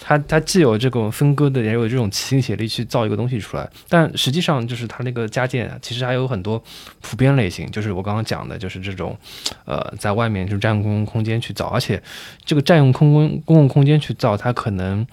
[0.00, 3.68] 它它既有这种分割的，也有这种齐心协力去造一个东西出来。
[3.88, 6.62] 但实际上就是它那个家建，其实还有很多
[7.00, 9.18] 普遍类型，就是我刚刚讲的，就是这种，
[9.64, 12.00] 呃，在外面就占用公共空间去造，而且
[12.44, 15.04] 这个占用空公公共空间去造，它可能。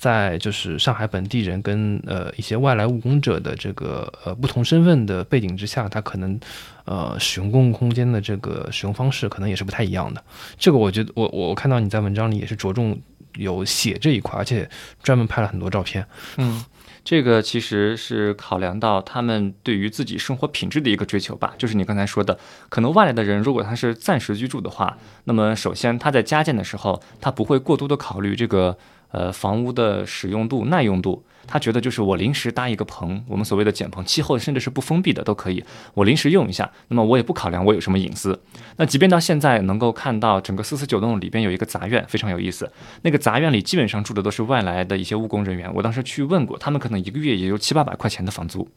[0.00, 6.40] 在就是上海本地人跟呃一些外来务工者的这个呃不同身份的背景之下，他可能
[6.86, 10.24] 呃使用公共空间的这个使用方式可能也是不太一样的。
[10.56, 12.98] 这个我觉得我我看到你在文章里也是着重
[13.34, 14.66] 有写这一块，而且
[15.02, 16.06] 专门拍了很多照片。
[16.38, 16.64] 嗯，
[17.04, 21.52] 这个其实是考量到他们对于自己生活品质的一个追求吧。
[21.58, 22.38] 就是你刚才说的，
[22.70, 28.78] 可能外来的人如果他是暂时居住的话，那么首先他在加建的时候，他不会过多的考虑这个。
[29.10, 38.40] 呃，房屋的使用度、耐用度，他觉得就是我临时搭一个棚，我们所谓的简棚，气候甚至是不封闭的都可以，我临时用一下，那么我也不考量我有什么隐私。
[38.76, 42.70] 那即便到现在能够看到整个四四九栋里边有一个杂院，非常有意思。
[43.02, 48.68] 那个杂院里基本上住的都是外来的一些务工人员，我当时去问过，他们可能一个月也就七八百块钱的房租，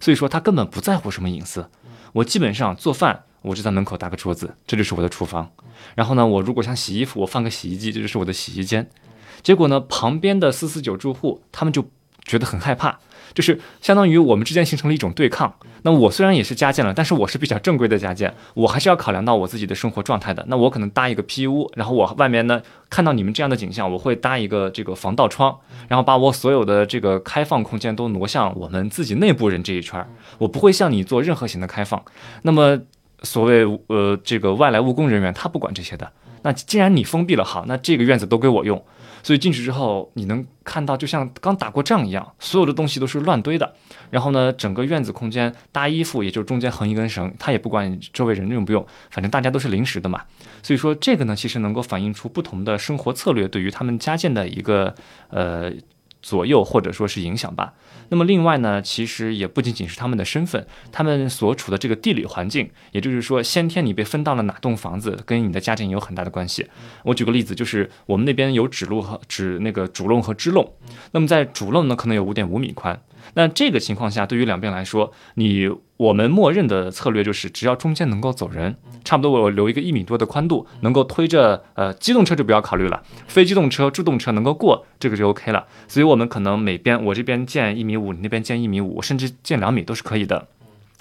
[0.00, 1.68] 所以说他根本不在乎什么隐私。
[2.12, 5.50] 我基本上做饭，我就在门口搭个桌子，这就是我的厨房。
[5.94, 8.88] 然后呢，我如果想洗衣服，我放个洗衣机，这就是我的洗衣间。
[9.46, 11.88] 结果呢，旁边的四四九住户他们就
[12.24, 12.98] 觉得很害怕，
[13.32, 15.54] 就是相当于我们之间形成了一种对抗。
[15.82, 20.44] 那我虽然也是加建了，但是我是比较正规的加建，我还是要考量到我自己的生活状态的。
[20.48, 25.56] 那我可能搭一个 P 屋，然后我外面呢看到你们这样的景象，我会搭一个这个防盗窗，
[25.86, 30.04] 然后把我所有的这个开放空间都挪向我们自己内部人这一圈，
[30.38, 32.02] 我不会向你做任何型的开放。
[32.42, 32.80] 那么
[33.22, 36.10] 所谓呃这个外来务工人员他不管这些的。
[36.42, 38.84] 那既然你封闭了，好，那这个院子都归我用。
[39.26, 43.74] 所以进去之后，你能看到就像刚打过仗一样，所有的东西都是乱堆的。
[44.08, 50.22] 然后呢，整个院子空间搭衣服，也就中间横一根绳，他也不管周围人用不用，反正大家都是临时的嘛。
[50.62, 54.94] 所以说这个呢，其实能够反映出不同的生活策略对于他们家建的一个
[55.30, 55.72] 呃
[56.26, 57.74] 左右或者说是影响吧。
[58.08, 66.66] 那么另外呢，其实也不仅仅是他们的身份，他们所处的这个地理环境，也就是说，先天你被分到了哪栋房子，跟你的家境有很大的关系。
[67.04, 70.74] 我举个例子，就是我们那边有指路和指那个主路和支路，
[71.12, 73.00] 那么在主路呢，可能有五点五米宽，
[73.34, 85.66] 那这个情况下，对于两边来说，你我们默认的策略就是，只要中间能够走人，差不多我留一个一米多的宽度，能够推着呃机动车就不要考虑了，非机动车、助动车能够过，这个就 OK 了。
[85.88, 90.48] 所以我们可能每边我这边建一米五，你那边建一米五，甚至建两米都是可以的。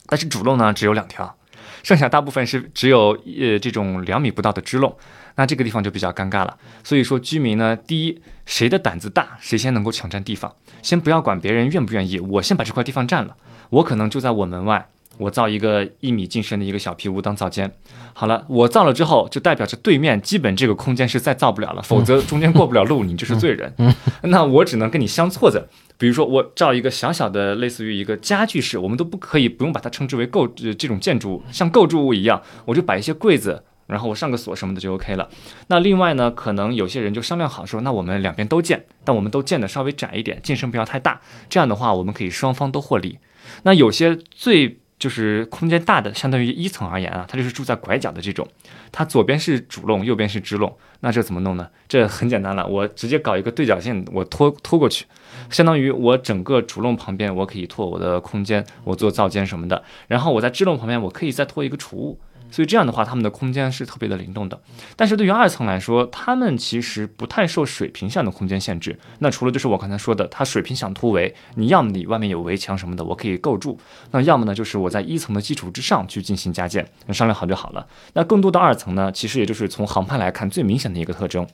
[0.07, 1.35] 但是主路呢只有两条，
[1.83, 4.95] 剩下大部分是只有呃这种两米不到的支路。
[5.36, 10.54] 那这个地方就比较尴尬了，所以说居民呢，第一，谁的胆子大，谁先能够抢占地方。
[10.82, 13.36] 先不要管别人愿不愿意，我先把这块地方占了。
[13.69, 17.69] 我可能就在我门外，我造一个一米进深的一个小皮屋当灶间。
[18.13, 23.74] 好了，我造了之后，就代表着对面基本这个空间是再造不了了，否则中间过不了路，你就是罪人。
[24.21, 25.67] 那我只能跟你相错着。
[25.98, 33.63] 比如说我造一个小小的，类似于一个家具室，我们都不可以不用把它称之为构呃这种建筑物，像构筑物一样，我就摆一些柜子。
[33.88, 35.30] 然后我上个锁什么的就 OK 了。
[35.67, 41.21] 那另外呢，可能有些人就商量好说，那我们两边都建，但我们都建的稍微窄一点，进深不要太大。
[41.50, 43.19] 这样的话，我们可以双方都获利。
[43.63, 48.48] 那有些最就是空间大的，相当于一层而言啊，它就是住在拐角的这种，
[48.91, 50.76] 它左边是主弄，右边是支弄。
[51.02, 51.69] 那这怎么弄呢？
[51.88, 55.06] 这很简单了，我直接搞一个对角线，我拖拖过去，
[55.52, 59.84] 相当于我整个主弄旁边我可以拖我的空间，我做灶间什么的。
[60.08, 62.19] 然后我在支弄旁边，我可以再拖一个储物。
[62.51, 64.60] 所以这样的话，他们的空间是特别的灵动的。
[64.95, 68.97] 但是对于二层来说，他们其实不太受水平向的空间限制。
[69.19, 73.77] 那除了就是我刚才说的，它水平向突围，你要么你外面有围墙什么的，我可以构筑；
[74.12, 77.86] 那要么呢，就是我在一层的基础之上去进行加建，商量好就好了。
[78.13, 81.45] 那更多的二层呢，其实也就是从航拍来看最明显的一个特征，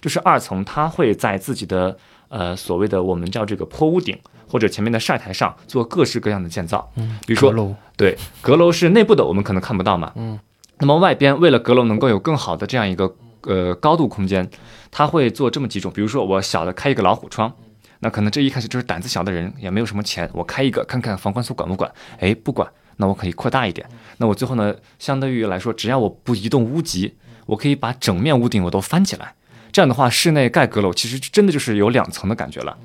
[0.00, 1.96] 就是二层它会在自己的
[2.28, 6.90] 呃所谓的我们叫这个坡屋顶或者前面的晒台上做各式各样的建造。
[6.96, 10.10] 嗯，比如说对阁楼是内部的，我们可能看不到嘛。
[10.16, 10.38] 嗯。
[10.78, 14.50] 那么外边为了阁楼能够有更好的这样一个呃高度空间，
[14.90, 17.52] 它会做这么几种，比如说我小的开一个老虎窗，
[17.98, 21.92] 那可能这一开始就是胆子小的人也没有什么钱，我开一个看看房管所管不管？
[22.20, 23.86] 哎，不管，那我可以扩大一点。
[24.16, 29.34] 那我最后呢，相对于来说，只要我不移动屋脊，我可以把整面屋顶我都翻起来。
[29.70, 32.78] 这样的话，室内盖阁楼其实真的就是有两层的感觉了。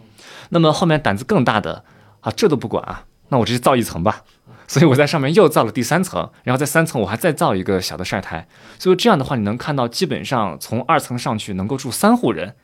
[0.49, 1.86] 那么后面胆子更大的
[2.19, 4.23] 啊，这都不管啊，那我直接造一层吧。
[4.67, 8.47] 所以我在上面又造了第三层，然后在三层我还再造一个小的晒台。
[8.80, 12.56] 所以这样的话，你能看到基本上从二层上去能够住三户人，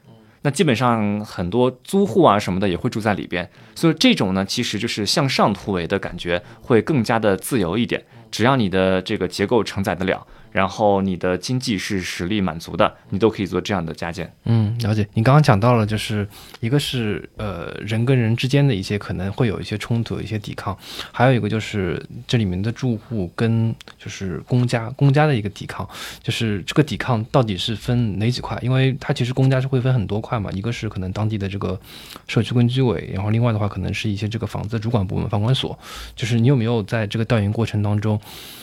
[0.42, 3.50] 那基本上很多租户啊什么的也会住在里边。
[3.76, 10.26] 所以这种呢，其实就是向上突围的感觉会更加的自由一点，只要你的这个结构承载得了。
[10.52, 14.32] 然后你的经济是实力满足的，你都可以做这样的加建。
[14.44, 15.08] 嗯，了解。
[15.14, 16.28] 你刚刚讲到了，就是
[16.60, 20.78] 一个是呃人跟人之间的一些可能会有一些冲突、一些抵抗，
[21.12, 25.88] 还有一个就是这里面的住户跟就是公家公家的一个抵抗，
[26.22, 28.60] 就是这个抵抗到底是分哪几块？
[28.62, 31.80] 因为它其实公家是会分很多块嘛，一个是可能当地的这个
[32.28, 35.78] 社区跟居委，然后另外的话可能是一些这个房子主管部门房管所。
[36.16, 38.20] 就是你有没有在这个调研过程当中，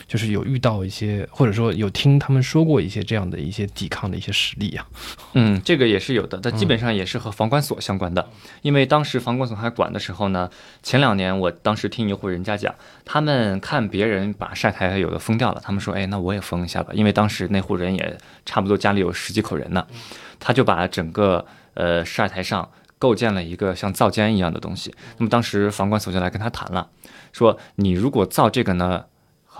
[0.06, 1.72] 就是有遇到一些或者说。
[1.78, 4.84] 有听他们说过一些这样的一些抵抗的一些实例呀，
[5.34, 8.28] 嗯，这个也是有的，但基本上也是和房管所相关的。
[8.62, 10.50] 因为当时房管所还管的时候呢，
[10.82, 16.92] 前两年我当时听一户人家讲，他们看别人把晒台有的封掉了，他们说，哎，那我也封一下吧。
[16.92, 19.86] 因为当时那户人也差不多家里有十几口人呢，
[20.40, 24.94] 他就把整个呃晒台上构建了一个像灶间一样的东西。
[25.18, 26.88] 那么当时房管所就来跟他谈了，
[27.32, 29.04] 说你如果造这个呢。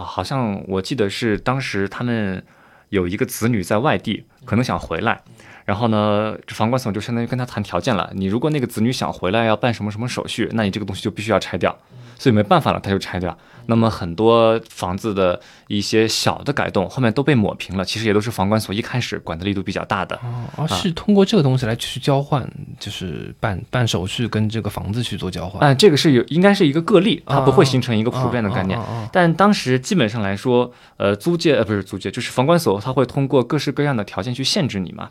[0.05, 2.43] 好像我记得是当时他们
[2.89, 5.21] 有一个子女在外地，可能想回来，
[5.65, 8.11] 然后呢，房管所就相当于跟他谈条件了。
[8.15, 11.77] 你如果那个子女想回来，要办什么什么手续，那你这个东西就必须要拆掉。
[12.19, 13.37] 所以没办法了，他就拆掉。
[13.71, 17.85] 那么很多房子的一些小的改动，后面都被抹平了。
[17.85, 20.19] 其实也都是房管所一开始管的力度比较大的。
[20.57, 22.51] 哦，是通过这个东西来去交换，
[22.81, 25.63] 就是办办手续跟这个房子去做交换。
[25.63, 28.81] 哎，这个是有应该是一个个例，它不会形成一个普遍的概念。
[29.13, 35.11] 但当时基本上来说，呃，租界呃不是租界，就是房管所，它会通过各式各样的条件去限制你嘛。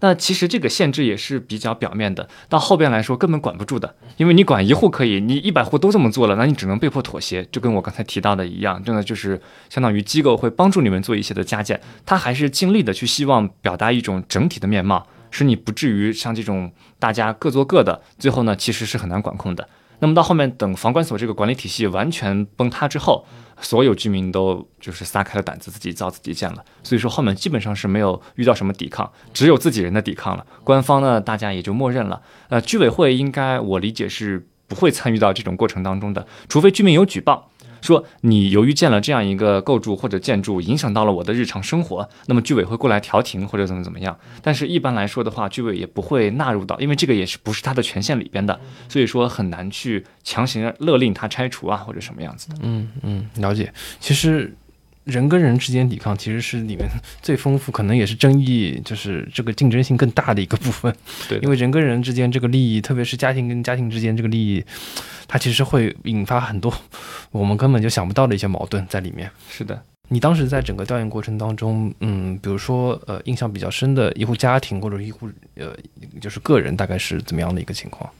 [0.00, 19.68] 那其实这个限制也是比较表面的，到后边来说根本管不住的，因为你管一户可以，你一百户都这么做了，那你只能被迫妥协，就跟我刚才提到的一样，真的就是相当于机构会帮助你们做一些的加建，他还是尽力的去希望表达一种整体的面貌，使你不至于像这种大家各做各的，最后呢其实是很难管控的。
[20.00, 23.26] 那么到后面等房管所这个管理体系完全崩塌之后。
[23.60, 30.46] 所有居民都就是撒开了胆子，自己造自己建了，所以说后面基本上是没有遇到什么抵抗，只有自己人的抵抗了。
[30.62, 32.22] 官方呢，大家也就默认了。
[32.50, 37.50] 呃，居委会应该我理解是不会参与到这种过程当中的，除非居民有举报。
[37.80, 44.18] 说你由于建了这样一个构筑或者建筑，影响到了我的日常生活，那么居委会过来调停或者怎么怎么样。
[44.42, 52.56] 但是一般来说的话，居委也不会纳入到，因为这个也是不是他的权限里边的，所以说很难去强行勒令他拆除啊或者什么样子的。
[52.62, 53.72] 嗯嗯，了解。
[54.00, 54.56] 其实。
[55.08, 56.86] 人跟人之间抵抗，其实是里面
[57.22, 60.94] 最丰富，可能也是争议，就是这个竞争性更大的一个部分。
[61.28, 64.62] 对，因为人跟人之间这个利益，特别是家庭跟家庭之间这个利益，
[65.26, 66.72] 它其实会引发很多
[67.30, 69.30] 我们根本就想不到的一些矛盾在里面。
[69.48, 75.74] 是的，你当时在整个调研过程当中，嗯，比如说呃，印象比较深的一户家庭或者一户呃，
[76.20, 78.10] 就是个人，大概是怎么样的一个情况？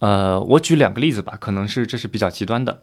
[0.00, 2.82] 呃，我举两个例子吧，可能是这是比较极端的。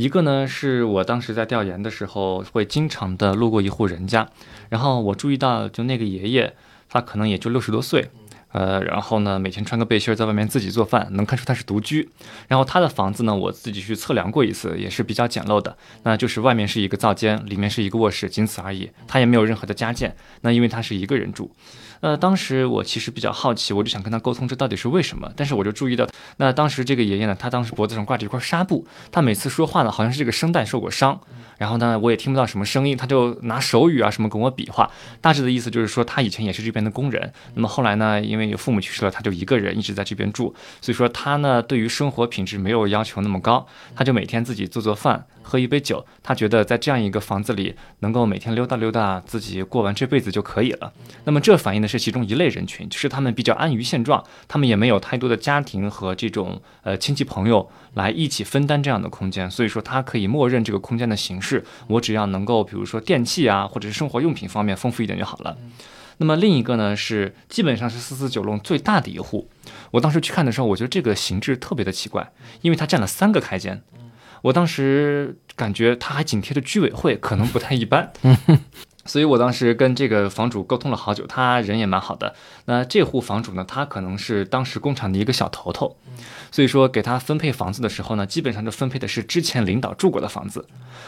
[0.00, 4.26] 一个呢，是我当时在调研的时候，会经常的路过一户人家，
[4.70, 6.54] 然后我注意到，就那个爷爷，
[6.88, 8.08] 他可能也就六十多岁，
[8.52, 12.08] 呃，然后呢，每天穿个背心在外面自己做饭，能看出他是独居。
[12.48, 20.16] 然后他的房子呢，我自己去测量过一次，也是比较简陋的，那就是外面是一个灶间，里面是一个卧室，仅此而已，他也没有任何的家建。
[20.40, 21.54] 那因为他是一个人住。
[22.00, 25.30] 呃，当时我其实比较好奇，我就想跟他沟通，这到底是为什么？
[25.36, 26.06] 但是我就注意到，
[26.38, 31.20] 那当时这个爷爷呢，他当时脖子上挂着一块纱布，他每次说话呢，好像是这个声带受过伤。
[31.58, 50.92] 然后呢，我也听不到什么声音，他就拿手语啊什么跟我比划，大致的意思就是说他以前也是这边的工人，那么后来呢，因为有父母去世了，他就一个人一直在这边住，所以说他呢对于生活品质没有要求那么高，他就每天自己做做饭，喝一杯酒，他觉得在这样一个房子里能够每天溜达溜达，自己过完这辈子就可以了。
[51.24, 61.64] 那么这反映的是其中一类人群，就是他们比较安于现状，他们也没有太多的家庭和这种呃亲戚朋友来一起分担这样的空间，所以说他可以默认这个空间的形式。
[61.88, 65.58] 我只要能够，比如说电器啊，或者是生活用品方面丰富一点就好了。
[66.18, 69.48] 那么另一个呢，是基本上是四四九弄最大的一户。
[69.90, 73.82] 我当时去看的时候，我觉得这个形制特别的奇怪，因为它占了三个开间。
[74.42, 78.12] 我当时感觉他还紧贴着居委会，可能不太一般。
[79.06, 82.34] 所以我当时跟这个房主沟通了好久，他人也蛮好的。
[82.66, 85.96] 那这户房主呢，他可能是当时工厂的一个小头头，
[86.52, 90.66] 所以说给他分配房子的时候呢，基本上就分配的是之前领导住过的房子，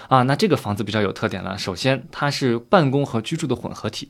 [0.09, 1.57] 啊，那这个房子比较有特点了。
[1.57, 4.09] 首先，它是办公和居住的混合体，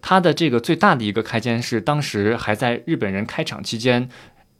[0.00, 4.08] 它的这个最大的一个开间是当时还在日本人开厂期间，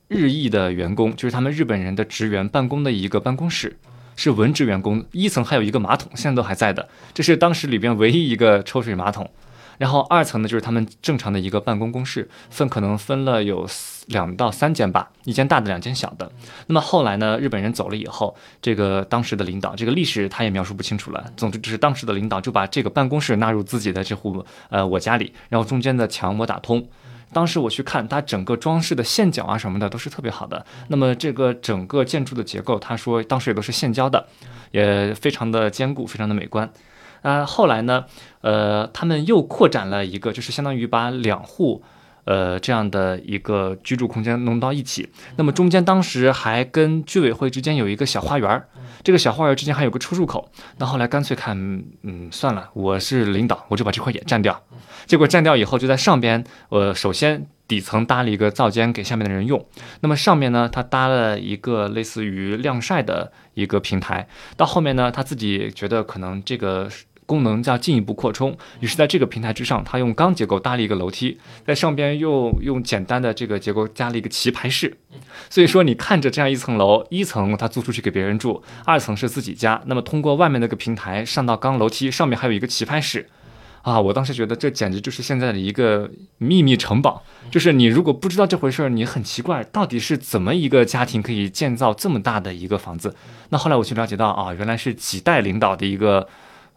[0.09, 3.79] 日裔的员工，就是他们日本人的职员办公的一个办公室。
[4.19, 6.89] 是文职员工，一层还有一个马桶，现在都还在的。
[7.15, 9.31] 这是当时里边唯一一个抽水马桶。
[9.79, 13.65] 然后二层呢，就是他们正常的一个办公公室，分可能分了有
[14.07, 16.29] 两到三间吧，一间大的，两间小的。
[16.67, 21.25] 那么后来呢，日本人走了以后，这个当时的领导，这个历史他也描述不清楚了。
[21.37, 26.85] 总之就是当时的领导就把这个办公室纳入自己的这户呃我家里，然后中间的墙我打通。
[27.33, 30.65] 当时我去看它整个装饰的线脚啊什么的都是特别好的。
[30.89, 34.27] 那么这个整个建筑的结构，他说当时也都是现浇的，
[34.71, 36.71] 也非常的坚固，非常的美观。
[37.23, 38.05] 啊，后来呢，
[38.41, 41.83] 呃，他们又扩展了一个，就是相当于把两户。
[42.29, 48.63] 呃，这样的一个居住空间弄到一起，那么中间当时还跟居委会之间有一个小花园，
[49.03, 50.53] 这个小花园之间还有个出入口。
[50.77, 51.57] 那后来干脆看，
[52.03, 54.63] 嗯，算了，我是领导，我就把这块也占掉。
[55.07, 59.67] 结果占掉以后，就在上边，呃，首先底层搭了一个灶间给下面的人用，
[60.01, 64.29] 那么上面呢，他搭了一个类似于晾晒的一个平台。
[64.55, 66.91] 到后面呢，他自己觉得可能这个。
[67.29, 74.97] 功能叫进一步扩充，于是在这个平台之上，他用钢结构搭了一个楼梯，在上边又用简单的这个结构加了一个棋牌室。
[75.51, 79.83] 所以说，你看着这样一层楼，一层他租出去给别人住，二层是自己家。
[79.85, 83.29] 那么通过外面那个平台上到钢楼梯，上面还有一个棋牌室。
[83.83, 87.23] 啊，我当时觉得这简直就是现在的一个秘密城堡。
[87.51, 93.15] 就是你如果不知道这回事儿，你很奇怪，到底是怎么一个家庭可以建造这么大的一个房子？
[93.51, 96.27] 那后来我去了解到，啊，原来是几代领导的一个。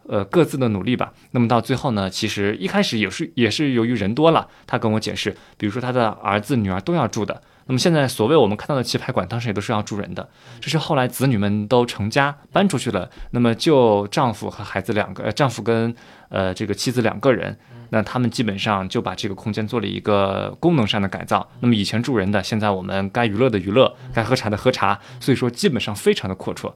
[0.08, 1.12] 呃，各自的努力吧。
[1.30, 7.42] 那么到最后呢，其实一开始也是也是由于人多了，他跟我解释，比如说他的儿子女儿都要住的。
[7.66, 10.28] 那么现在所谓我们看到的棋牌馆，当时也都是要住人的。
[10.60, 15.94] 这是后来子女们都成家搬出去了，那么就丈夫和孩子两个，丈夫跟
[16.28, 17.56] 呃这个妻子两个人，
[17.90, 21.48] 那他们基本上就把这个空间做了一个功能上的改造。
[21.60, 26.72] 那么以前住人的，现在我们该娱乐的娱乐，该喝茶的喝茶，所以说基本上非常的阔绰。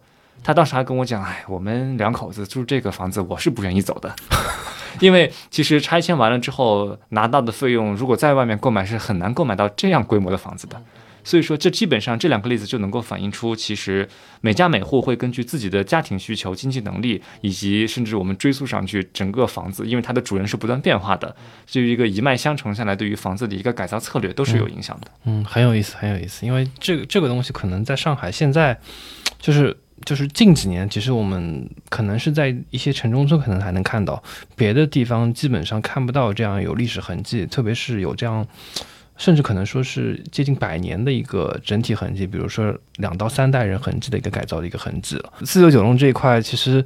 [0.47, 4.15] 他当时还跟我讲，哎，我们两口子住这个房子，我是不愿意走的，
[5.03, 10.81] 因为其实拆迁完了之后拿到的费用，如果在外面购买是很难购买到这样规模的房子的。
[11.25, 14.09] 所以说，这基本上这两个例子就能够反映出，其实
[14.41, 21.35] 每家每户会根据自己的家庭需求、经济能力，以及甚至我们追溯上去整个房子，因为它的主人是不断变化的，
[21.67, 25.09] 至于一个一脉相承下来，对于房子的一个改造策略都是有影响的。
[25.25, 28.79] 嗯，很有意思，很有意思，因为这个这个东西可能在上海现在
[29.41, 29.77] 就是。
[30.05, 34.23] 就是近几年，其实我们可能是在一些城中村可能还能看到，
[34.55, 38.47] 别的地方基本上看不到这样有历史痕迹，特别是有这样，
[39.17, 45.21] 甚至可能说是接近百年的一个整体痕迹，比如说两到三代人痕迹的一个改造的一个痕迹。
[45.45, 46.85] 四九九龙这一块，其实。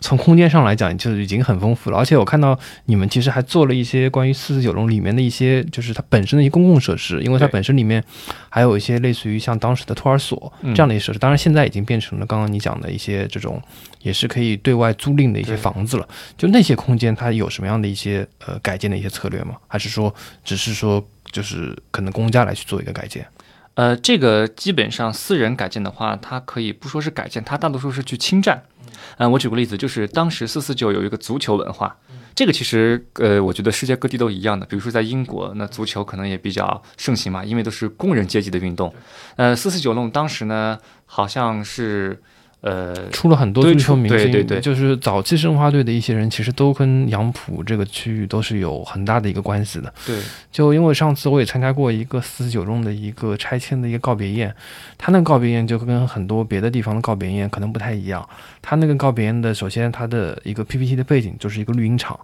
[0.00, 1.98] 从空间上来讲，就已经很丰富了。
[1.98, 8.02] 而且我看到你们其实还做了一些关于四四九龙里面的一些，就是它本身的一些公共设施，因为它本身里面
[8.48, 11.18] 还有一些类似于像当时的托儿所这样的一些设施。
[11.18, 13.60] 当然，现在已经变成了刚刚你讲的一些这种，
[14.02, 16.08] 也是可以对外租赁的一些房子了。
[16.36, 19.56] 就那些空间，它有什么样的一些呃改建的一些策略吗？
[19.66, 23.26] 还是说只是说就是可能公家来去做一个改建？
[23.76, 28.64] 呃，这个基本上私人改建的话，它可以不说是改建，它大多数是去侵占。
[29.18, 31.96] 嗯，我举个例子，就是当时四四九有一个足球文化，
[32.34, 34.66] 这个其实呃，我觉得世界各地都一样的。
[34.66, 38.92] 比如说在英国，那足球可能也比较盛行嘛，因为都是工人阶级的运动。
[39.36, 42.20] 呃，四四九弄当时呢，好像是。
[42.66, 49.94] 呃，出了很多足球明星，对对对，就是早期申花队的一些人，其实都跟杨浦这个区域都是有很大的一个关系的。
[50.04, 54.52] 对，就因为上次我也参加过一个四十九中的一个拆迁的一个告别宴，
[54.98, 58.28] 他那个告别宴就跟很多别的地方的告别宴可能不太一样。
[58.60, 62.18] 他那个告别宴的，首先他的一个 PPT 的背景就是一个绿茵场。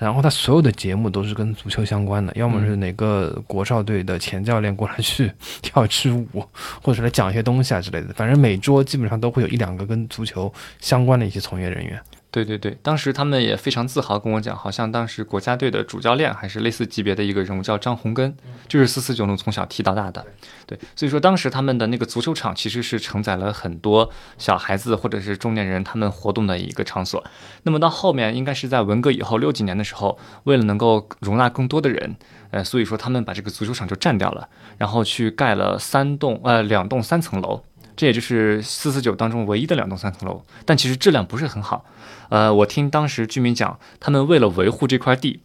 [0.00, 5.30] 然后他所有的节目都是跟足球相关的，要么是哪个国少队的前教练过来去
[5.60, 6.42] 跳支舞，
[6.82, 8.14] 或者来讲一些东西啊之类的。
[8.14, 12.00] 反正每桌基本上都会有一两个跟足球相关的一些从业人员。
[12.30, 18.36] 对对对，当时他们也非常自豪跟我讲，好像当时国家队的主教练还是类似级别的一个人物，叫张洪根，
[18.68, 20.24] 就是四四九中从小踢到大的。
[20.64, 24.08] 对，所以说当时他们的那个足球场其实是承载了很多
[24.38, 27.24] 小孩子或者是中年人他们活动的一个场所。
[27.64, 32.14] 那么到后面应该是在文革以后六几年的时候，为了能够容纳更多的人，
[32.52, 37.64] 呃，所以说他们把这个足球场就占掉了，然后去盖了三栋呃两栋三层楼。
[37.96, 41.84] 这也就是四四九当中唯一的两栋三层楼，但其实质量不是很好。
[42.30, 45.40] 呃，我听当时居民讲，他们为了维护这块地。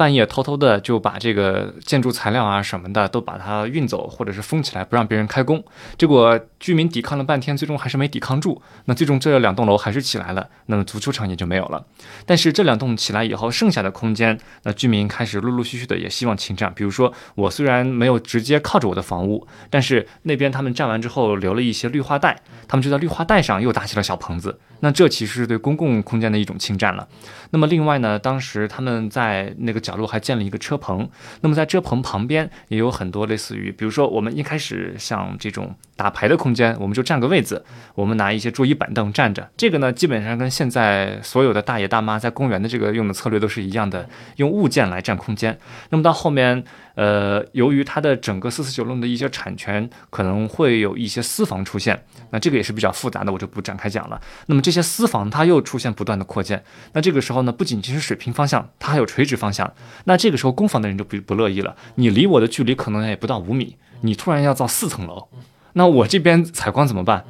[0.00, 5.62] 半夜偷偷的就把这个建筑材料啊什么的都把它运走，或者是封起来，不让别人开工。
[5.98, 8.62] 结果居民抵抗了半天，最终还是没抵抗住。
[8.86, 11.84] 那最终这两栋楼还是起来了，那么足球场也就没有了。
[12.24, 16.72] 但是这两栋起来以后，剩下的空间，那居民开始陆陆续续的也希望侵占。
[16.72, 24.58] 比如说，我虽然没有直接靠着我的房屋，但是那边他们占完之后留了一些绿化带，他们就在绿化带上又搭起了小棚子。
[24.82, 27.06] 那这其实是对公共空间的一种侵占了。
[27.50, 31.08] 那么另外呢，当时他们在那个角落还建了一个车棚。
[31.40, 37.64] 那么在车棚旁边也有很多类似于，比如说我们一开始像这种打牌的空间，我们就占个位子，
[37.94, 39.50] 我们拿一些桌椅板凳站着。
[39.56, 45.58] 这个呢，基本上跟现在所有的大爷大妈在公园的这个用的策略都是一样的，用物件来占空间。
[45.88, 46.64] 那么到后面。
[47.00, 54.20] 呃，由于它的整个四四九弄的一些产权可能会有一些私房出现，那这个也是比较复杂的，我就不展开讲了。
[54.48, 59.72] 那么这些私房它又出现不断的扩建，那这个时候呢，不仅仅是水平方向，它还有垂直方向。
[60.04, 65.28] 那这个时候公房的人就不不乐意了，你离我的距离可能也不到五米，你突然要造四层楼，
[65.72, 67.24] 那我这边采光怎么办？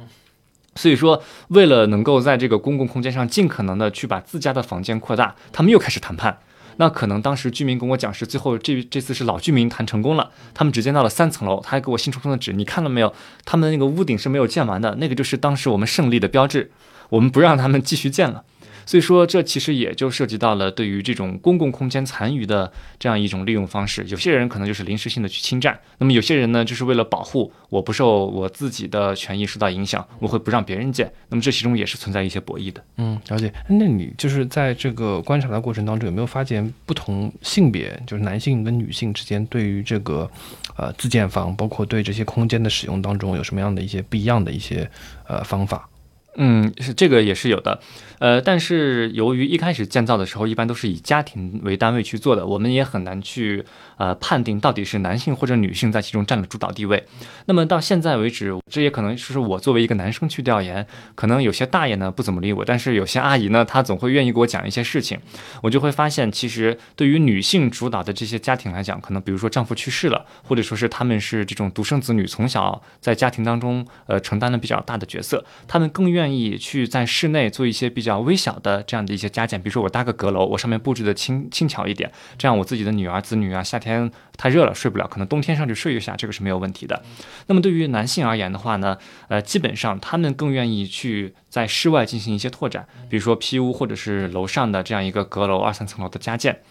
[0.75, 6.39] 所以说，为了能够在这个公共空间上尽可能的去把自家的房间扩大，他们又开始谈判。
[6.81, 13.13] 那可能当时居民跟我讲是最后这这次是老居民谈成功了，他们只建到了三层楼，他还给我新出生的纸，你看到没有？
[13.45, 16.71] 他们那个屋顶是没有建完的，那个就是当时我们胜利的标志，
[17.09, 18.43] 我们不让他们继续建了。
[18.91, 22.69] 所以说，这其实也就涉及到了对于这种公共空间残余的
[22.99, 24.03] 这样一种利用方式。
[24.09, 31.09] 有些人可能就是临时性的去侵占，那么有些人呢，就是为了保护我不受我自己的权益受到影响，我会不让别人建。
[31.29, 32.83] 那么这其中也是存在一些博弈的。
[32.97, 33.53] 嗯，了解。
[33.69, 40.29] 那你就是在这个观察的过程当中，有没有发现不同性别，就是男性跟女性之间对于这个
[40.75, 44.91] 呃自建房，包括对这些空间的使用当中，有什么样的一些不一样的一些
[45.29, 45.87] 呃方法？
[46.35, 47.79] 嗯，是这个也是有的。
[48.19, 53.65] 呃，但是由于一开始建造的时候，一般都是以家庭为单位去做的，我们也很难去
[53.97, 57.03] 呃判定到底是男性或者女性在其中占了主导地位。
[57.47, 65.19] 那么到现在为止，这也可能是我作为一个男生去调研，可能有些大爷呢不怎么理我，但是有些阿姨呢，她总会愿意给我讲一些事情。
[65.63, 78.11] 我就会发现，其实对于女性主导的这些家庭来讲，可能比如说丈夫去世了，或者说是他们是这种独生子女，从小在家庭当中呃承担了比较大的角色，他们更愿意去在室内做一些比较。
[78.21, 87.01] 微小的这样的一些加减，比如说我搭个阁楼，我上面布置的轻轻巧一点，这样我自己的女儿子女啊，夏天太热了睡不了，可能冬天上去睡一下，这个是没有问题的。
[87.47, 88.97] 那么对于男性而言的话呢，
[89.27, 96.61] 呃，基本上他们更愿意去在室外进行一些拓展，比如说皮屋或者是楼上的这样一个阁楼二三层楼的加建。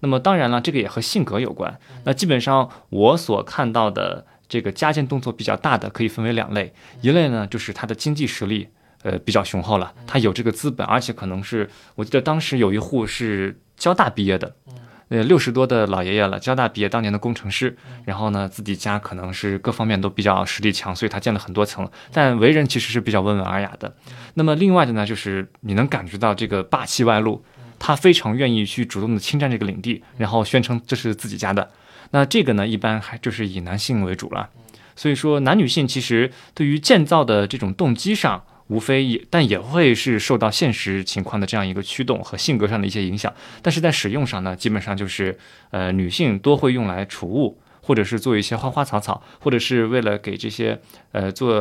[0.00, 1.78] 那么当然了，这个也和性格有关。
[2.04, 8.68] 那基本上我所看到的这个加建动作比较大的，可以分为两类，一类呢就是他的经济实力。
[9.02, 14.54] 呃比较雄厚了，他有这个资本，而且可能是我记得当时有一户是交大毕业的。
[15.08, 23.92] 呃，六十多的老爷爷了，交大毕业当年的工程师，然后呢，自己家可能是各方面都比较实力强，所以他建了很多层，但为人其实是比较温文尔雅的。
[24.34, 27.44] 那么另外的呢，就是你能感觉到这个霸气外露，
[27.80, 31.68] 他非常愿意去主动的侵占这个领地，然后宣称这是自己家的。
[32.12, 34.48] 那这个呢，一般还就是以男性为主了。
[34.94, 38.44] 所以说，男女性其实对于建造的这种动机上。
[38.70, 43.34] 无非也，但也会是受到现实情况的这样一个驱动和性格上的一些影响。
[43.60, 45.36] 但是在使用上呢，基本上就是，
[45.70, 51.52] 呃，女性多会用来储物，或者是做一些花花草草，或者是为了给这些，呃，做，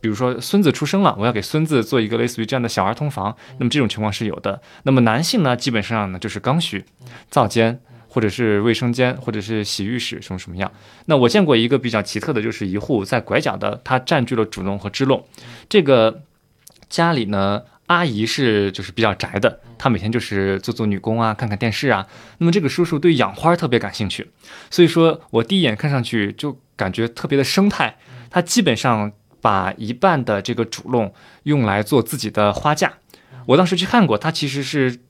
[0.00, 3.36] 比如说孙子出生了，我要给孙子做一个类似于这样的小儿童房。
[3.58, 4.62] 那么这种情况是有的。
[4.84, 6.84] 那么男性呢，基本上呢就是刚需，
[7.30, 7.80] 灶间。
[8.10, 10.72] 或者是卫生间，或者是洗浴室，什么什么样？
[11.04, 15.22] 那我见过一个比较奇特的，就是 一户在拐角的，它占据了主弄和支弄。
[15.68, 16.22] 这个
[16.88, 22.06] 家里呢，阿姨是就是比较宅的，她每天就是做做女工啊，看看电视啊。
[22.38, 24.30] 那么这个叔叔对养花特别感兴趣，
[24.70, 27.96] 所以说我第一眼看上去就感觉特别的生态。
[28.30, 31.12] 他基本上把一半的这个主弄
[31.44, 32.94] 用来做自己的花架。
[33.46, 35.00] 我当时去看过，他其实是。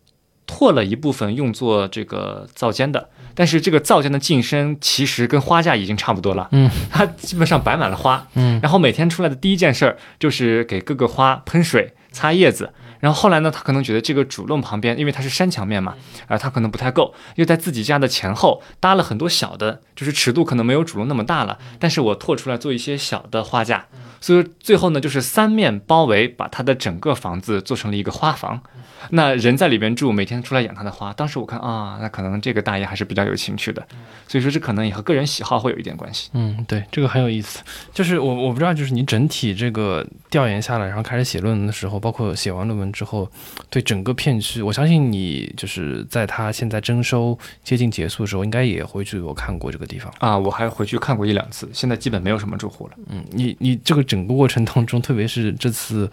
[0.51, 6.49] 拓了一部分用作这个灶间的，但是这个造价的晋升其实跟花架已经差不多了。
[6.53, 8.27] 嗯，它基本上摆满了花。
[8.35, 12.73] 嗯，然后每天出来的第一件事儿就是给各个花喷水、擦叶子。
[13.01, 15.95] 然后后来呢，他可能觉得这个主弄旁边，因为它是山墙面嘛，
[16.27, 21.59] 啊，他可能不太够，又在自己家的前后搭了很多小的，就是尺度可能没有主弄那么大了。
[21.79, 23.87] 但是我拓出来做一些小的花架，
[24.21, 28.63] 所以最后呢，就是三面包围，把他的整个房子做成了一个花房。
[29.11, 31.13] 那人在里边住，每天出来养他的花。
[31.13, 33.87] 当时我看啊，那可能这个大爷还是比较有情趣的，
[34.27, 36.31] 所以说这可能也和个人喜好会有一点关系。
[36.33, 37.63] 嗯，对，这个很有意思。
[37.95, 43.31] 就是我我不知道，就是你整体这个调研下来，然后开始写论文的时候，包括写完论文之后，
[43.71, 50.37] 对整个片区，我相信你就是在他现在征收接近结束的时候，应该也回去有看过这个地方啊。
[50.37, 52.95] 我还回去看过一两次，现在基本没有什么住户了。
[53.09, 56.11] 嗯，你你这个整个过程当中，特别是这次。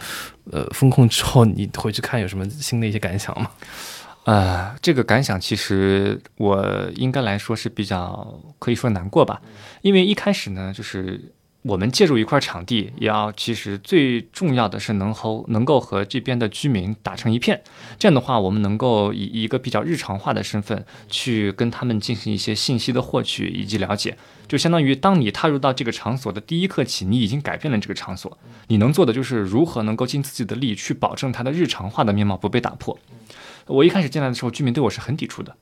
[0.51, 3.49] 呃，风控之后你回去看有什么新的一些感想吗？
[4.25, 9.41] 呃，这个感想其实我应该来说是比较可以说难过吧，
[9.81, 11.19] 因为一开始呢，就是
[11.67, 17.59] 我们借助一块场地，也要其实最重要的是能和能够和这边的居民打成一片，
[17.97, 24.15] 这样的话，我们能够以一个比较日常化的身份去跟他们进行一些信息的获取以及了解。
[24.47, 28.37] 就相当于，当你踏入到这个场所的第一刻起，你已经改变了这个场所。
[28.67, 32.95] 你能做的就是如何能够尽自己的力去保证它的日常化的面貌不被打破。
[33.65, 35.55] 我一开始进来的时候，居民对我是很抵触的。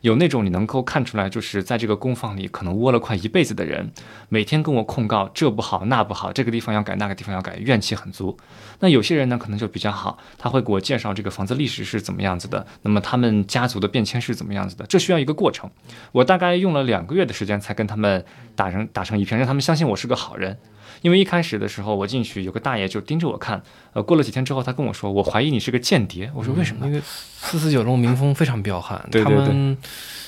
[0.00, 3.90] 有那种你能够看出来，就是在这个工坊里可能窝了快一辈子的人，
[4.28, 8.36] 每天跟我控告这不好那不好，这个地方要改那个地方要改，怨气很足。
[8.78, 15.70] 那有些人呢，可能就比较好，他会给我介绍这个房子历史是怎么样子的，那么他们家族的变迁是怎么样子的，这需要一个过程。
[16.12, 18.24] 我大概用了两个月的时间才跟他们
[18.56, 20.58] 打成打成一片，让他们相信我是个好人。
[21.02, 26.30] 因为一开始的时候，我进去有个大爷就盯着我看，呃，过了几天之后，他跟我说，我怀疑你是个间谍。
[26.34, 26.86] 我说为什么？
[26.86, 29.76] 因为四四九弄民风非常彪悍，他们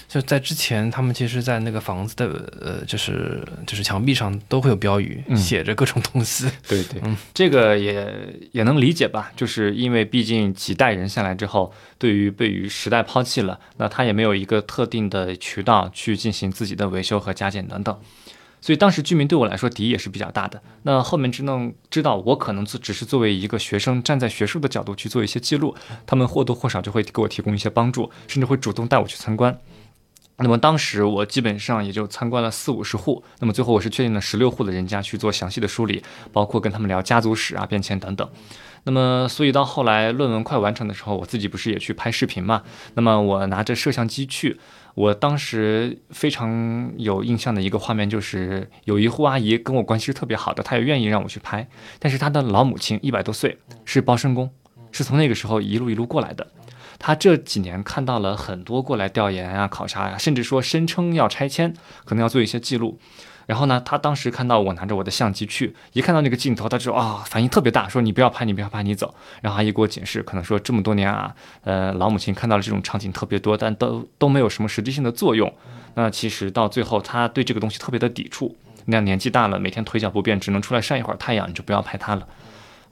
[0.09, 2.27] 就在之前，他们其实，在那个房子的
[2.61, 6.51] 呃，就是就是墙壁上都会有标语，写着各种东西。
[6.69, 7.01] 对 对，
[7.33, 8.15] 这个也
[8.53, 9.33] 也能理解吧？
[9.35, 17.99] 就是因为毕竟几代人下来之后，对于被于时代抛弃了，那他也没有一个特定的渠道去进行自己的维修和加建等等。
[18.63, 20.63] 所以当时居民对我来说敌意也是比较大的。
[20.85, 25.75] 那后面只能知道我可能只是作为一个学生，站在学术的角度去做一些记录，
[26.07, 29.59] 他们或多或少就会给我提供一些帮助，甚至会主动带我去参观。
[30.37, 33.23] 那么当时我基本上也就参观了四五十户。
[33.41, 36.03] 那么最后我是确定了十六户的人家去做详细的梳理，
[36.33, 38.29] 包括跟他们聊家族史啊、变迁等等。
[38.85, 42.63] 那么所以到后来论文快完成的时候，我自己不是也去拍视频嘛？
[42.95, 44.59] 那么我拿着摄像机去。
[44.95, 51.67] 我当时非常有印象的一个画面，就是有一户阿姨跟我关系是特别好的，她也愿意让我去拍。
[51.99, 54.51] 但是她的老母亲一百多岁，是包身工，
[54.91, 56.47] 是从那个时候一路一路过来的。
[56.99, 61.75] 她这几年看到了很多过来调研啊、考察呀，甚至说声称要拆迁，
[62.05, 62.99] 可能要做一些记录。
[63.47, 69.15] 然后呢，他当时看到我拿着我的相机去，一看到那个镜头，他就啊，反应特别大，说你不要拍，你不要拍，你走。
[69.41, 71.35] 然后阿姨给我解释，可能说这么多年啊，
[71.65, 75.53] 呃，老母亲看到了这种场景特别多，但都都没有什么实质性的作用。
[75.95, 78.57] 那其实到最后，他对这个东西特别的抵触。
[78.87, 82.27] 那年纪大了，每天腿脚不便，只能出来晒一会儿太阳，你就不要拍他了。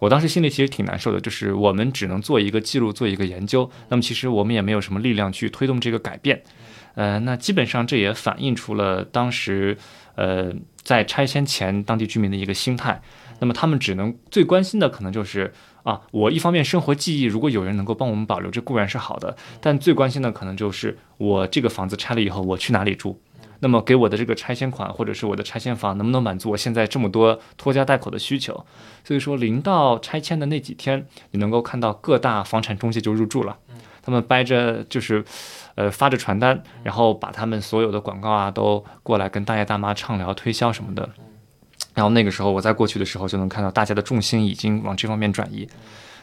[0.00, 6.42] 我当时心里其实挺难受的，就是我们只能做一个记录，做一个研究，那么其实我们也没有什么力量去推动这个改变。
[6.96, 9.78] 呃，那基本上这也反映出了当时。
[10.16, 13.00] 呃，在拆迁前，当地居民的一个心态，
[13.38, 15.50] 那么他们只能最关心的可能就是
[15.82, 23.18] 啊，我一方面生活记忆，如果有人能够帮我们保留，这固然是好的，但最关心的可能就是我这个房子拆了以后，我去哪里住？
[23.60, 28.64] 那么给我的这个拆迁款或者是我的拆迁房能不能满足我现在这么多拖家带口的需求？
[29.04, 33.56] 所以说，临到拆迁的那几天，你能够看到各大房产中介就入住了，
[34.02, 35.24] 他们掰着就是，
[35.74, 41.08] 呃，发着传单，然后把他们所有的广告啊都过来跟大爷大妈畅聊推销什么的。
[41.94, 45.68] 然后那个时候我在过去的时候就能看到大家的重心已经往这方面转移。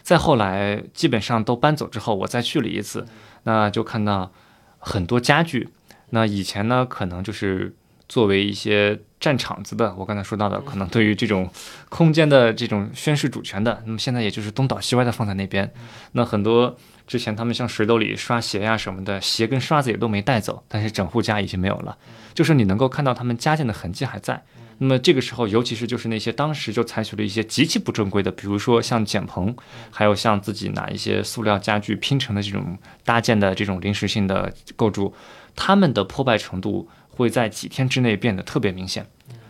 [0.02, 3.06] 再后来基本上都搬走之后，我再去了一次，
[3.44, 4.32] 那就看到
[4.80, 5.70] 很多家具。
[6.10, 7.76] 那以前呢，可能就是
[8.08, 11.50] 作为一些占场子的，我刚才说到的，可能对于这种
[11.90, 15.72] 空间的这种宣示主权的，那么现在也就是东倒西歪的放在那边。
[16.14, 21.98] 那很多之前他们像水斗里刷鞋呀什么的，鞋跟刷子也都没带走，但是整户家已经没有了，
[22.34, 24.44] 就是你能够看到他们家建的痕迹还在。
[24.80, 29.56] 那么这个时候，尤其是就是那些当时就采取了一些极其不正规的，比如说像简棚，
[29.90, 35.12] 还有像自己拿一些塑料家具拼成的这种搭建的这种临时性的构筑，
[35.58, 39.06] 他们的破败程度会在几天之内变得特别明显。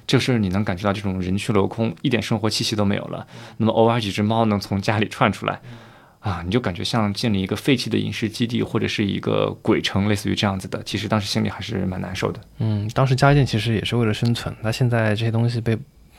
[0.08, 3.28] 这时候你能感觉到这种人去楼空，一点生活气息都没有了。
[3.58, 5.60] 那么偶尔几只猫能从家里窜出来，
[6.22, 10.82] 啊，你就感觉像建立一个废弃的影视基地或者是一个鬼城，类似于这样子的。
[10.84, 12.39] 其实当时心里还是蛮难受的。
[12.60, 15.78] 嗯，当时家建其实也是为了生存，那现在这些东西被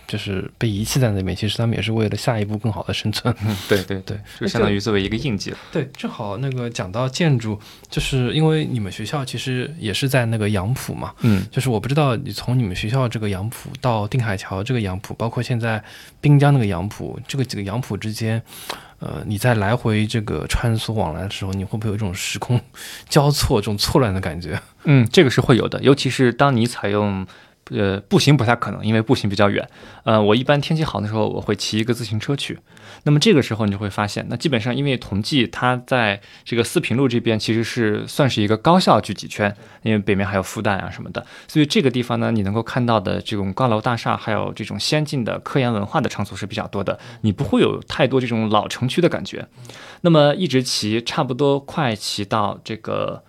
[0.08, 3.32] 就是被遗弃在那边，其实他们也是为了下一步更好的生存。
[3.44, 5.58] 嗯，对对对，就相当于作为一个印记了。
[5.70, 15.84] 对，正好那个讲到建筑，就是因为你们学校其实也是在那个杨浦嘛，嗯就是我不知道你从你们学校这个杨浦到定海桥这个杨浦，包括现在
[16.22, 18.42] 滨江那个杨浦，这个几个杨浦之间，
[19.00, 22.58] 呃，你在来回这个穿梭往来的时候，你会不会有一种时空
[23.10, 24.58] 交错、这种错乱的感觉？
[24.84, 27.26] 嗯，这个是会有的，尤其是当你采用。
[27.70, 29.68] 呃，步行不太可能，因为步行比较远。
[30.04, 32.58] 呃，我一般天气好的时候，我会骑一个自行车去。
[33.04, 49.46] 那么这个时候你就会发现，那基本上因为同济它在这个四平路这边其实是算是一个高校聚集圈，因为北面还有复旦啊什么的，所以这个地方呢，你能够看到的这种高楼大厦，还有这种先进的科研文化的场所是比较多的，你不会有太多这种老城区的感觉。
[50.00, 53.22] 那么一直骑，差不多快骑到这个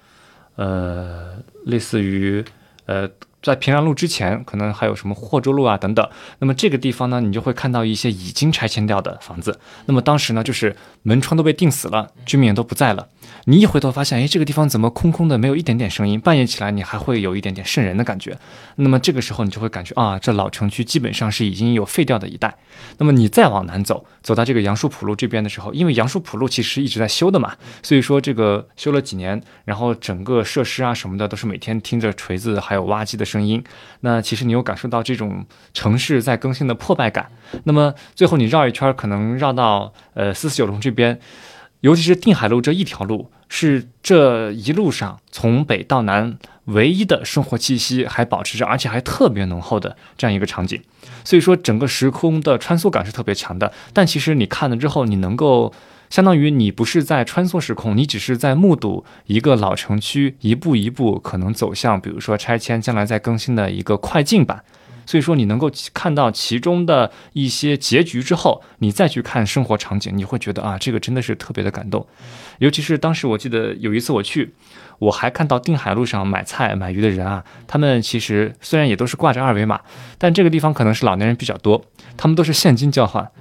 [0.56, 2.44] 呃，类似于
[2.86, 3.10] 呃。
[3.42, 6.08] 在平阳路之前，可能还有什么霍州路啊等等。
[6.40, 9.60] 那么这个地方呢，你就会看到一些已经拆迁掉的房子。
[9.86, 13.08] 那么当时呢，就是门窗都被钉死了，居民也都不在了。
[13.46, 16.20] 你一回头发现，哎，这个地方怎么空空的，没有一点点声音？
[16.20, 18.38] 半夜起来，你还会有一点点渗人的感觉。
[18.76, 22.54] 那么这个时候，你就会感觉啊，这老城区基本上是已经有废掉的一带。
[22.98, 33.64] 那么你再往南走，走到这个杨树浦路这边的时候，因为杨树浦路其实一直在修的嘛，所以说这个修了几年，然后整个设施啊什么的都是每天听着锤子还有挖机的声音。
[34.02, 37.32] 那其实你有感受到这种城市在更新的破败感。
[37.64, 41.20] 那么最后你绕一圈，可能绕到呃四四九龙这边。
[41.82, 50.82] 尤其是定海路这一条路，是这一路上从北到南唯一的生活气息还保持着，而且还特别浓厚的这样一个场景。
[51.24, 53.72] 所以说，整个时空的穿梭感是特别强的。
[53.94, 55.72] 但其实你看了之后，你能够
[56.10, 64.64] 相当于你不是在穿梭时空，你只是在目睹一个老城区一步一步可能走向，比如说拆迁将来再更新的一个快进版。
[65.06, 72.06] 所以说，你能够看到其中的一些结局之后，你再去看生活场景，你会觉得啊，这个真的是特别的感动。
[72.60, 74.54] 尤其是当时我记得有一次我去，
[75.00, 79.82] 我还看到定海路上买菜买鱼的人啊，他们其实虽然也都是挂着二维码，
[80.20, 81.84] 但这个地方可能是老年人比较多，
[82.16, 83.32] 他们都是现金交换。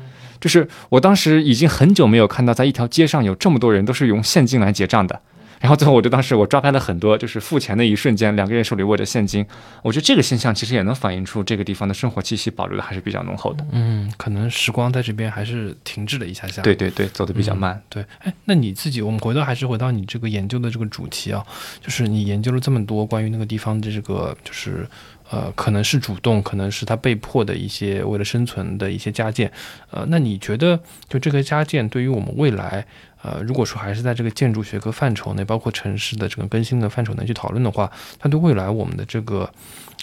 [0.40, 5.20] 就是我当时已经很久没有看到在一条街上有这么多人都是用现金来结账的。
[5.60, 9.44] 然后最后我就当时我抓拍了很多，就是付钱的一瞬间，两个人手里握着现金。
[9.82, 13.66] 我觉得这个现象其实也能反映出这个地方的生活气息保留的还是比较浓厚的。
[13.72, 16.62] 嗯，可能时光在这边还是停滞了一下下。
[16.62, 17.82] 对对对，走的比较慢。
[17.88, 21.44] 对，哎，那你自己，我们回头还是回到你这个研究的这个主题啊，
[21.80, 24.88] 就是你研究了这么多关于那个地方的这个，就是
[25.30, 29.50] 呃，可能是主动，可能是他被迫的一些为了生存的一些加建。
[29.90, 32.86] 呃，那你觉得就这个加建对于我们未来？
[33.20, 39.50] 呃，如果说还是在这个建筑学科范畴内，包括城市的这个更新的范畴内去讨论的话，它对未来我们的这个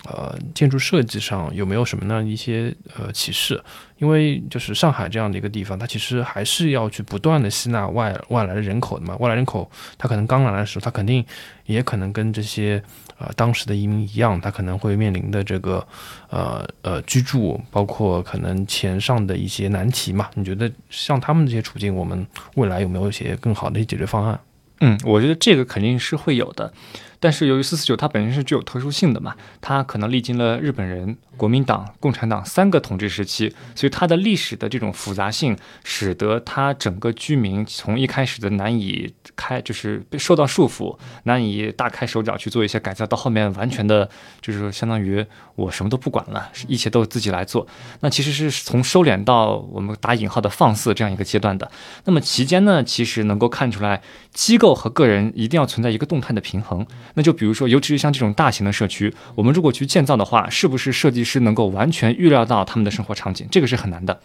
[0.05, 3.61] 呃建筑设计上有没有什么样一些呃启示？
[3.97, 9.15] 因为就是上海这样的一个地方，它其实还是要去不断的吸纳外外来的人口的嘛。
[9.17, 11.25] 外来人口他可能刚来的时候，他肯定
[11.65, 12.83] 也可能跟这些
[13.17, 15.85] 呃当时的移民一样，他可能会面临的这个
[16.29, 20.29] 呃呃居住，包括可能钱上的一些难题嘛。
[20.35, 24.37] 你觉得像他们这些处境，我们未来有没有一些更好的解决方案？
[24.81, 26.73] 嗯，我觉得这个肯定是会有的。
[27.20, 44.09] 但是由于四四九它本身是具有特殊性的嘛，它可能历经了日本人、国民党、共产党三个统治时期，所以它的历史的这种复杂性，使得它整个居民从一开始的难以开，就是被受到束缚，难以大开手脚去做一些改造，到后面完全的，
[44.41, 47.66] 就是相当于我什么都不管了，一切都自己来做。
[48.01, 51.70] 那其实是从收敛到我们打引号的放肆这样一个阶段的。
[52.03, 54.01] 那么期间呢，其实能够看出来，
[54.34, 56.86] 机构和个人一定要存在一个动态的平衡。
[57.16, 63.47] 那就比如说，尤其是像这种大型的社区，我们如果去建造的话，是不是设计师能够完全预料到他们的生活场景？
[63.49, 64.20] 这个是很难的，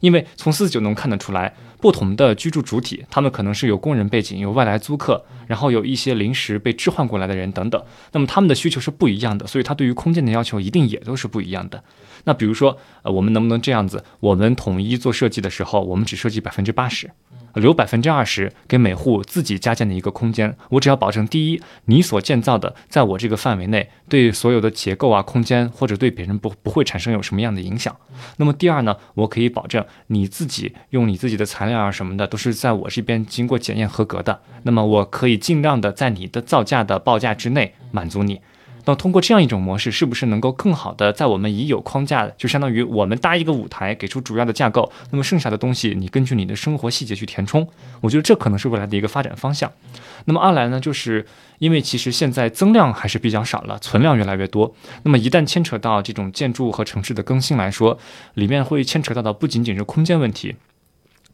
[0.00, 7.82] 因为从四九能看得出来，不同的居住主体，他们可能是有工人背景，有外来租客，然后有一些临时被置换过来的人等等。
[8.12, 11.82] 那么他们的需求是不一样的，所以他对于空间的要求一定也都是不一样的。
[12.24, 14.02] 那比如说，呃，我们能不能这样子？
[14.20, 17.10] 我们统一做设计的时候，我们只设计百分之八十。
[17.54, 27.96] 留百分之二十给每户自己加建的一个空间，我只要保证第一，你所建造的在我这个范围内，对所有的结构啊、空间或者对别人不不会产生有什么样的影响。
[28.36, 34.40] 那么第二呢，我可以保证你自己用你自己的材料啊什么的都是在我这边经过检验合格的。
[34.62, 38.40] 那么我可以尽量的在你的造价的报价之内满足你。
[38.88, 47.66] 那通过这样一种模式，是不是能够更好的在我们已有框架，就相当于我们搭一个舞台，给出主要的架构，那么剩下的东西你根据你的生活细节去填充？
[48.00, 49.72] 我觉得这可能是未来的一个发展方向。
[50.26, 51.26] 那么二来呢，就是
[51.58, 54.72] 因为其实现在增量还是比较少了，存量越来越多。
[55.02, 57.98] 那么一旦牵扯到这种建筑和城市的更新来说，
[58.34, 60.54] 里面会牵扯到的不仅仅是空间问题。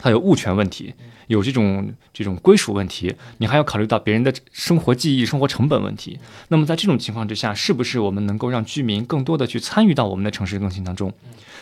[0.02, 0.92] 它有物权问题，
[1.28, 6.18] 有这种这种归属问题，你还要考虑到别人的生活记忆、生活成本问题。
[6.48, 11.12] 那么在这种情况之下，是不是我们能够让居民更多的去参与到我们的城市更新当中？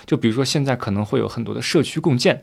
[0.06, 2.40] 就比如说现在可能会有很多的社区共建，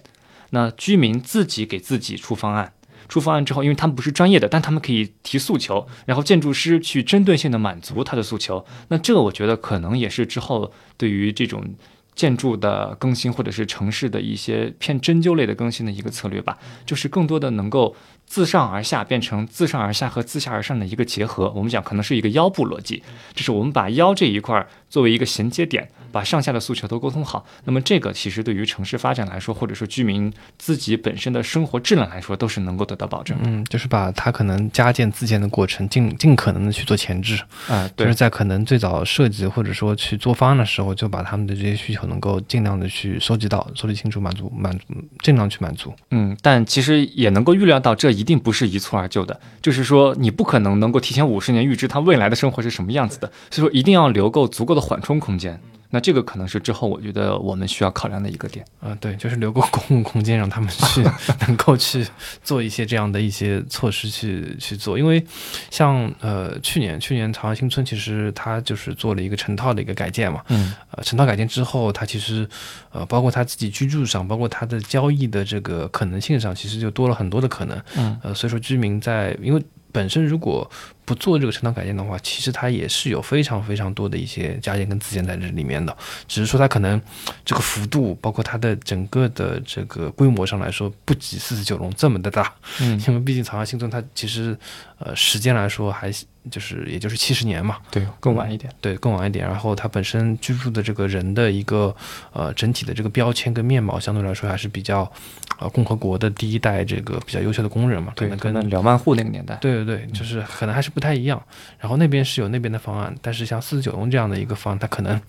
[0.51, 2.73] 那居民自己给自己出方案，
[3.09, 8.63] 出方案之后，因为他们不是专业的，但他们可以提诉求，然后建筑师去针对性的满足他的诉求。
[8.89, 11.73] 那这个我觉得可能也是之后对于这种。
[12.17, 17.95] 建筑的更新，或者是城市的一些偏针灸类的更新的一个策略吧，就是更多的能够。
[18.29, 23.01] 自上而下变成自上而下和自下而上的一个结合，我们讲可能是一个腰部逻辑，
[23.33, 27.45] 就是我们把腰这一块作为一个衔接点，把上下的诉求都沟通好。
[27.65, 33.37] 那么这个其实对于城市发展来说，或者说居民自己本身的生活质量来说，都是能够得到保证。
[33.43, 44.85] 嗯，就是把它可能加建自建的过程尽尽可能的去做前置啊，就是在可能最早设计或者说去做方案的时候，就把他们的这些需求能够尽量的去收集到、收集清楚，满足满足，
[45.21, 45.93] 尽量去满足。
[46.09, 48.07] 嗯，但其实也能够预料到这。
[48.17, 55.59] 一定不是一蹴而就的，就是说你不可能能够提前五十年预知他未来的生活是什么样子的，所以说一定要留够足够的缓冲空间。
[55.89, 58.65] 那这个可能是之后我觉得我们需要考量的一个点。
[58.81, 61.01] 啊，对，就是留个公共空间，让他们去
[61.47, 62.05] 能够去
[62.43, 64.97] 做一些这样的一些措施去去做。
[64.97, 65.23] 因为
[65.69, 72.47] 像呃去年去年长安新村其实它就是做了一个成套的一个改建嘛，嗯，呃成套改建之后，它其实
[72.91, 77.81] 呃包括它自己居住上，包括它的交易的这个可能性上，其实就多了很多的可能。
[77.95, 80.69] 嗯，呃，所以说居民在因为本身如果
[81.07, 85.95] 不做这个成长改建的话，其实它也是有非常非常多的一些加建跟自建在这里面的，
[86.27, 87.01] 只是说它可能
[87.45, 92.53] 这个幅度，包括它的整个的这个规模上来说，不及四十九龙这么的大。
[92.81, 94.57] 嗯，因为毕竟长沙新村它其实
[94.99, 96.11] 呃时间来说还
[96.49, 99.45] 就是也就是七十年嘛，对，更晚一点，对，更晚一点。
[99.45, 101.93] 然后它本身居住的这个人的一个
[102.31, 105.11] 呃整体的这个标签跟面貌，相对来说还是比较
[105.59, 111.41] 呃共和国的第一代这个比较优秀的工人嘛，可能跟两万户那个年代，对对对，就是可能还是不太一样。
[111.79, 115.19] 然后那边是有那边的方案，但是像四十九龙这样的一个方案，它可能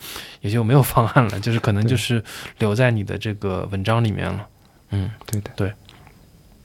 [0.41, 2.23] 也就没有方案了，就是可能就是
[2.59, 4.47] 留在你的这个文章里面了。
[4.91, 5.73] 嗯，对的，对。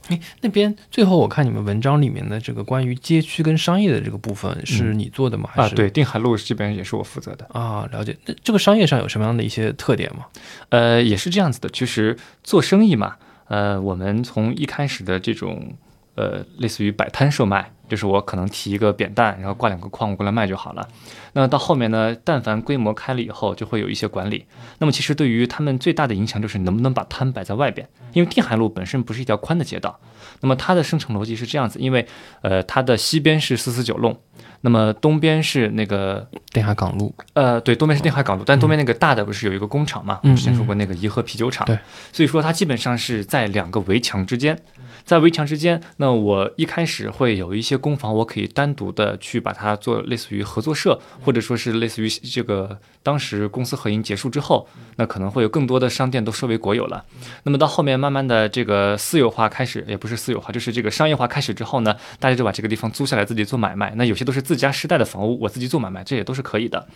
[0.08, 5.48] 哎，那边最后我看你们文章里面的这个关于街区跟商业的这个部分是你做的吗？
[5.54, 7.88] 啊，对，定海路这边也是我负责的啊。
[7.90, 10.26] 了解，那这个商业上有什么样的一些特点吗？
[10.68, 13.16] 呃，也是这样子的，其实做生意嘛，
[13.48, 15.72] 呃，我们从一开始的这种
[16.14, 17.70] 呃，类似于摆摊售卖。
[17.86, 20.88] 就是我可能提一个扁担，然后挂两个矿物过来卖就好了。
[21.34, 24.46] 那到后面呢，但凡规模开了以后，就会有一些管理。
[24.78, 30.00] 那么其实对于他们最大的影响就是能不能把摊摆在外边，因为定海路本身不是一条宽的街道。
[30.40, 32.08] 那么它的生成逻辑是这样子，因为
[32.40, 34.18] 呃它的西边是四四九弄，
[34.64, 37.14] 那么东边是那个定海港路。
[37.34, 40.18] 呃，对，东边是定海港路，但东边那个大的不是有一个工厂嘛？
[40.22, 41.66] 之前说过那个颐和啤酒厂。
[41.66, 41.78] 对，
[42.10, 44.58] 所以说它基本上是在两个围墙之间。
[45.04, 57.04] 在围墙之间，那我一开始会有一些工房，我可以单独的去把它做类似于合作社，或者说是类似于这个当时公司合营结束之后，那可能会有更多的商店都收为国有了。
[57.44, 63.92] 那么到后面慢慢的这个私有化开始，也不是私有化，就是这个商业化开始之后呢，大家就把这个地方租下来自己做买卖。
[63.96, 66.88] 那有些都是自家时代的房屋，我自己做买卖，这也都是可以的。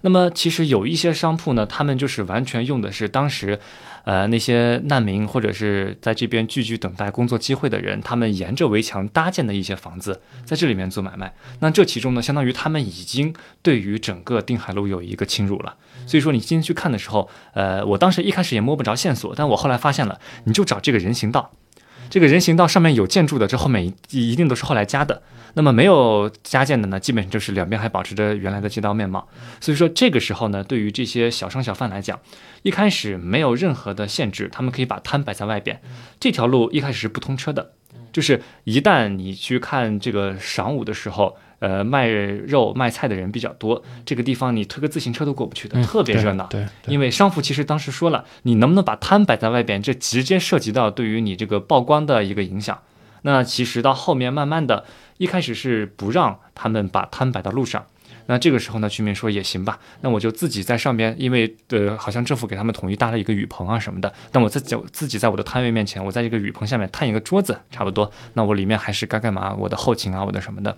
[0.00, 3.60] 那么其实有一些商铺呢，他们就是完全用的是当时，
[4.04, 11.34] 呃那些难民或者是在这边聚居等待工作机会的人，他们沿着围墙搭建的一些房子，在这里面做买卖。
[11.60, 15.76] 那这其中呢，相当于他们已经对于整个定海路有一个侵入了。
[16.06, 21.52] 所以说你今天去看的时候，呃，我当时一开始也摸不着线索，但我后来发现了，你就找这个人行道。
[22.12, 25.22] 这个人行道上面有建筑的，这后面一定都是后来加的。
[25.54, 29.26] 那么没有加建的呢，基本上就是两边还保持着原来的街道面貌。
[29.62, 32.20] 所以说这个时候呢，对于这些小商小贩来讲，
[32.64, 35.80] 一开始没有任何的限制，他们可以把摊摆在外边。
[36.20, 37.72] 这条路一开始是不通车的，
[38.12, 41.38] 就是一旦你去看这个晌午的时候。
[41.62, 46.44] 呃，卖肉卖菜的人比较多，这个地方你推个自行车都过不去的，特别热闹。
[46.48, 52.80] 对，因为商铺其实当时说了，你能不能把摊摆在外边，这直接涉及到对于你这个曝光的一个影响。
[53.22, 54.84] 那其实到后面慢慢的，
[55.18, 57.86] 一开始是不让他们把摊摆到路上，
[58.26, 70.76] 那这个时候呢，居民说也行吧，那我就自己在上边，因为呃，好像政府给他们统一搭了一个雨棚啊什么的，那我自己自己在我的摊位面前，我在这个雨棚下面摊一个桌子，差不多，那我里面还是该干嘛，我的后勤啊，我的什么的。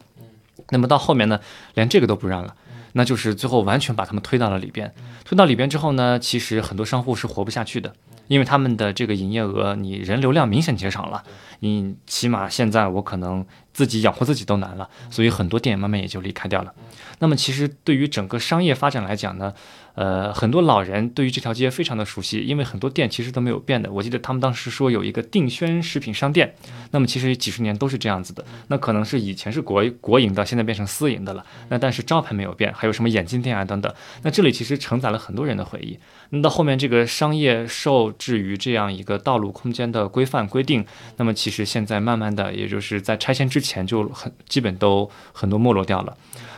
[0.71, 1.41] 那么到后面呢，
[1.75, 2.55] 连这个都不让了，
[2.93, 4.95] 那就是最后完全把他们推到了里边。
[5.25, 7.95] 推到里边之后呢，其实很多商户是活不下去的，
[8.29, 11.25] 因为他们的这个营业额，你人流量明显减少了，
[11.61, 16.73] 你起码现在我可能自己养活自己都难了，所以很多店慢慢也就离开掉了。
[17.19, 19.55] 那么其实对于整个商业发展来讲呢？
[19.95, 23.91] 呃，很多老人对于这条街非常的熟悉，因为很多店其实都没有变的。
[23.93, 26.55] 我记得他们当时说有一个定轩食品商店，
[26.91, 28.45] 那么其实几十年都是这样子的。
[28.69, 31.47] 那可能是以前是国国营的，现在变成私营的了。
[31.69, 33.95] 那但是招牌没有变，还有什么眼镜店啊等等。
[34.23, 35.97] 那这里其实承载了很多人的回忆。
[36.31, 40.85] 那到后面这个商业受制于这样一个道路空间的规范规定，
[41.19, 46.17] 那么其实现在慢慢的，也就是在拆迁之前就很基本都很多没落掉了。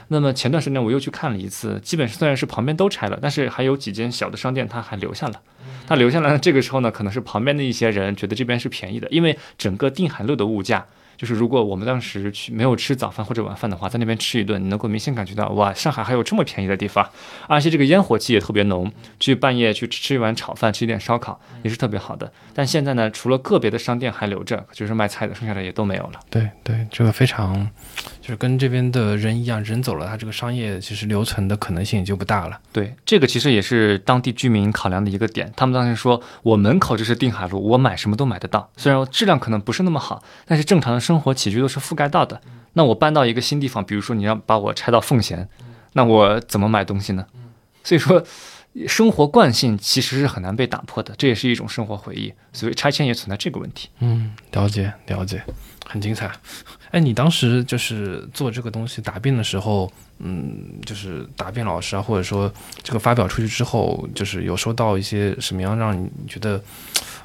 [0.08, 5.40] 那么前段时间我又去看了一次，基本虽然是旁边都拆了，但是还有几间小的商店它还留下了。
[5.88, 10.84] 它留下来，这个时候呢，可能是旁边的一些人觉得这边是便宜的，因为整个定海路的物价。
[11.16, 17.08] 就是如果我们当时去没有吃早饭或者晚饭的话，在那边吃一顿，你能够明显感觉到哇，上海还有这么便宜的地方，
[17.48, 18.92] 而且这个烟火气也特别浓。
[19.18, 22.30] 去半夜去吃一碗炒饭，吃一点烧烤也是特别好的。
[22.52, 26.20] 但现在呢，除了个别的商店还留着，就是卖菜的，剩下的也都没有了。
[26.28, 27.66] 对对，这个非常，
[28.20, 32.60] 就是跟这边的人一样，人走了，它这个商业其实留存的可能性也就不大了。
[32.72, 35.50] 对，这个其实也是当地居民考量的一个点。
[35.56, 41.00] 他们当时说，我门口就是定海路，我买什么都买得到，虽然质量可能不是那么好，但是正常的。
[41.06, 42.40] 生活起居都是覆盖到的，
[42.72, 45.48] 那我搬到一个新地方，比如说你要把我拆到奉贤，
[45.92, 47.24] 那我怎么买东西呢？
[47.84, 48.24] 所以说，
[48.88, 53.88] 生活惯性其实是很难被打破的，这也是一种生活回忆，所以拆迁也存在这个问题。
[54.00, 55.44] 嗯，了解了解，
[55.88, 56.30] 很精彩。
[56.90, 66.62] 哎，你当时就是做这个东西答辩的时候，嗯，就是答辩老师啊，或者说这个发表出去之后，就是有收到一些什么样让你觉得？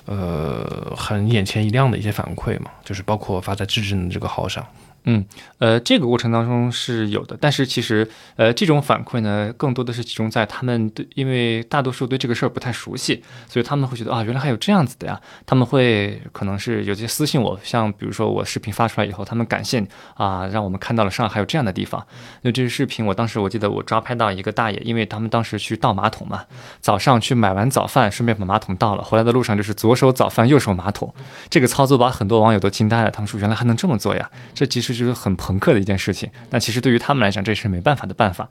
[0.05, 4.65] 呃，很眼前一亮的一些反馈嘛，就是包括发在智智的这个号上。
[5.05, 5.25] 嗯，
[5.57, 15.19] 呃，这个过程当中是有的，但是其实，呃，这种反馈呢，更多的是集中在他们对，因为大多数对这个事儿不太熟悉，所以他们会觉得啊，原来还有这样子的呀。
[15.43, 19.83] 他们会可能是有些私信我，像比如说我视频发出来以后，他们感谢
[20.13, 22.05] 啊，让我们看到了上海有这样的地方。
[22.43, 26.43] 那这个视频，我当时我记得我抓拍到一个大爷，因为他们当时去倒马桶嘛，
[26.79, 31.11] 早上去买完早饭，顺便把马桶倒了，回来的路上就是左手早饭，右手马桶，
[31.49, 33.09] 这个操作把很多网友都惊呆了。
[33.09, 34.29] 他们说原来还能这么做呀？
[34.53, 34.90] 这其实。
[34.91, 38.49] 这就是很朋克的一件事情，那其实对于他们来讲，这是没办法的办法。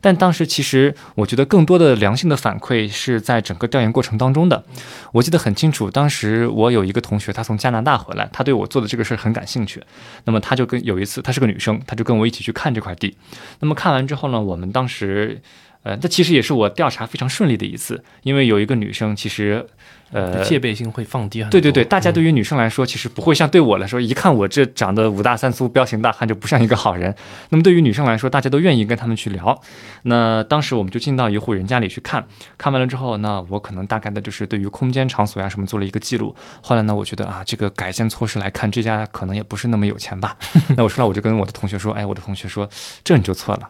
[0.00, 4.64] 但当时其实我觉得更多的良性的反馈是在整个调研过程当中的。
[5.12, 9.82] 我记得很清楚，当时我有一个同学，他从加拿大回来，他对我做的这个事儿很感兴趣。
[10.24, 13.16] 那么他就跟有一次，她是个女生，她就跟我一起去看这块地。
[13.60, 15.40] 那么看完之后呢，我们当时，
[15.82, 19.66] 呃，这其实也是我调查非常顺利的一次，因为有一个女生其实。
[20.12, 21.52] 呃，戒备心会放低很多。
[21.52, 27.14] 对对对，大家对于女生来说，其实不会像对我来说，一看我这长得五大三粗、彪形大汉，就不像一个好人。
[27.48, 29.58] 那么对于女生来说，大家都愿意跟他们去聊。
[30.02, 32.26] 那当时我们就进到一户人家里去看，
[32.58, 36.34] 看完了之后，那我可能大概的就是对于空间、场所呀什么做了一个记录。
[36.60, 40.36] 后来呢，我觉得啊，这个改建措施来看，这家可能也不是那么有钱吧。
[40.76, 42.68] 那我出来我就跟我的同学说，哎，我的同学说，
[43.02, 43.68] 这你就错了。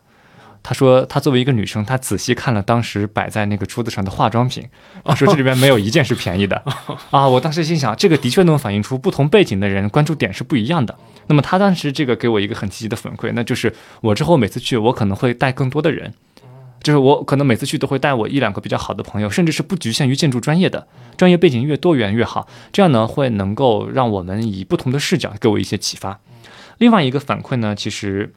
[0.62, 4.64] 他说，他作为一个女生，她仔细看了当时摆在那个桌子上的化妆品，
[5.16, 6.62] 说这里边没有一件是便宜的
[7.10, 7.26] 啊！
[7.26, 10.96] 我当时心想，这个的确能反映出不同背景的人关注点是不一样的。
[11.26, 16.14] 那么她当时这个给我一个很积极的反馈，那就是我之后每次去，我可能会带更多的人，
[16.80, 20.86] 就是我可能每次去都会带我一两个比较好的朋友，甚至是不局限于建筑专业的，
[21.16, 22.46] 专业背景越多元越好。
[22.72, 26.20] 这样呢，会能够让我们以不同的视角给我一些启发。
[26.78, 28.32] 另外一个反馈呢，其实。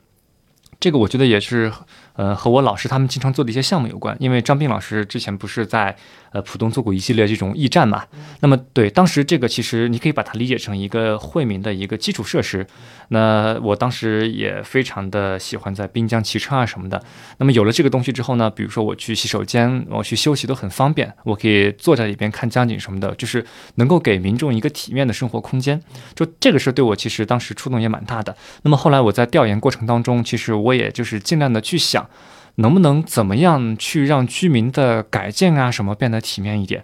[0.78, 1.72] 这个我觉得也是。
[2.16, 5.96] 呃，和我老师他们经常做的一些项目有关，因为张斌老师之前不是在
[6.36, 8.04] 呃浦东做过一系列这种驿站嘛？
[8.42, 12.68] 那么对，当时这个其实你可以把它理解成一个惠民的一个基础设施。
[13.08, 17.02] 那我当时也非常的喜欢在滨江骑车啊什么的。
[17.38, 25.82] 那么有了这个东西之后呢，比如说我去洗手间，我去休息都很方便，我可以坐在里边看江景什么的，就是能够给民众一个体面的生活空间。
[26.14, 28.36] 就这个事对我其实当时触动也蛮大的。
[28.64, 32.10] 那么后来我在调研过程当中，其实我也就是尽量的去想。
[32.58, 36.84] 能不能怎么样去让居民的改建啊什么变得体面一点？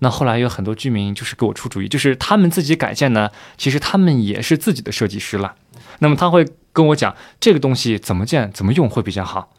[0.00, 5.54] 那后来有很多居民就是给我出主意，就是他们自己改建呢，其实他们也是自己的设计师了。
[6.00, 9.54] 那么他会跟我讲这个东西怎么建、怎么用会比较好。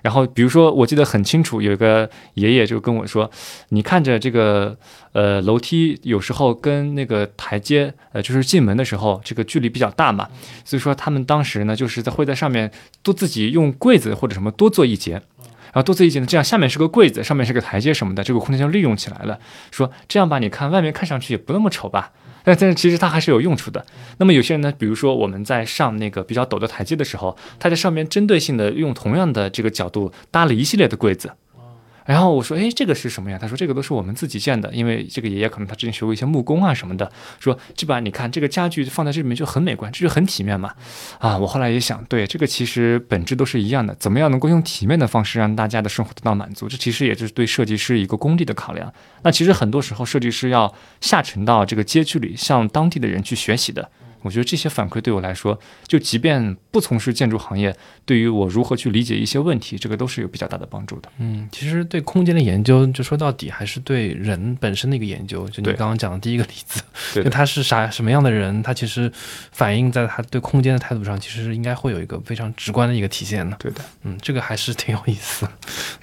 [0.00, 3.30] 然后，比如说，我记得很清楚，有一个爷爷就跟我说
[3.70, 4.76] ：“你看着这个，
[5.12, 10.28] 呃，楼梯有时候跟那个台阶，呃，就是进门的时候，这个距离比较大嘛。
[10.64, 15.22] 所以说，他们当时呢，就是在会在上面多自己用柜子或者什么多做一节，
[15.72, 19.38] 然后多做一举呢，这样下面是个柜子，上面是个台阶什么的，这个空间就利用起来了。
[19.70, 22.12] 说这样吧，你看外面看上去也不那么丑吧。
[22.44, 23.86] ”但但是其实它还是有用处的。
[24.18, 31.32] 那么有些人呢，比如说我们在上那个比较陡的台阶的时候，他在上面针对性的用同样的这个角度搭了一系列的柜子。
[32.04, 33.38] 然后我说，哎，这个是什么呀？
[33.40, 37.10] 他说，这个都是我们自己建的，因为这个爷爷可能他之前学过一些木工啊什么的。
[37.38, 40.72] 说这把你看这个家具放在这里面就很美观，这就很体面嘛。
[41.18, 46.68] 啊，我后来也想，对，这个其实本质都是一样的，怎么样能够用体面的方式让大家的生活得到满足？
[46.68, 48.92] 这其实也就是对设计师一个功利的考量。
[49.22, 53.88] 那其实很多时候设计师要下沉到这个街区里，向当地的人去学习的。
[54.22, 61.08] 我觉得这些反馈对我来说，就即便不从事建筑行业，对于我如何去理解一些问题，这个都是有比较大的帮助的。
[61.18, 65.48] 嗯，其实对空间的研究，就说到底还是对人本身的一个研究。
[65.48, 66.82] 就你刚刚讲的第一个例子，
[67.14, 69.10] 就他是啥什么样的人，他其实
[69.50, 73.56] 反映在他对空间的态度上，其实应该会有一个非常直观的一个体现的。
[73.58, 75.48] 对的，嗯，这个还是挺有意思。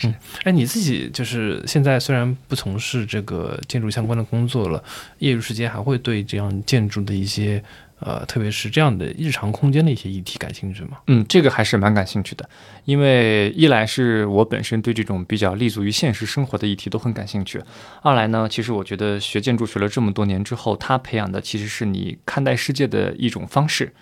[0.03, 0.13] 嗯，
[0.43, 4.83] 哎，你自己就是现在虽然不从事这个建筑相关的工作了，
[5.19, 7.63] 业余时间还会对这样建筑的一些。
[7.99, 10.99] 呃，特别是这样的日常空间的一些议题感兴趣吗？
[11.07, 12.49] 嗯，这个还是蛮感兴趣的，
[12.85, 17.61] 因为一来是我本身对这种比较立足于现实生活的议题都很感兴趣，
[18.01, 23.93] 二来呢，其实我觉得学建筑学了这么多年之后，它培养的其实是你看待世界的一种方式。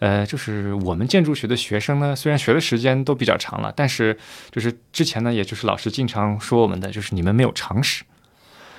[0.00, 4.18] 呃，就是我们建筑学的学生呢，虽然学的时间都比较长了，但是
[4.50, 8.04] 就是之前呢，也就是老师经常说我们的，就是你们没有常识。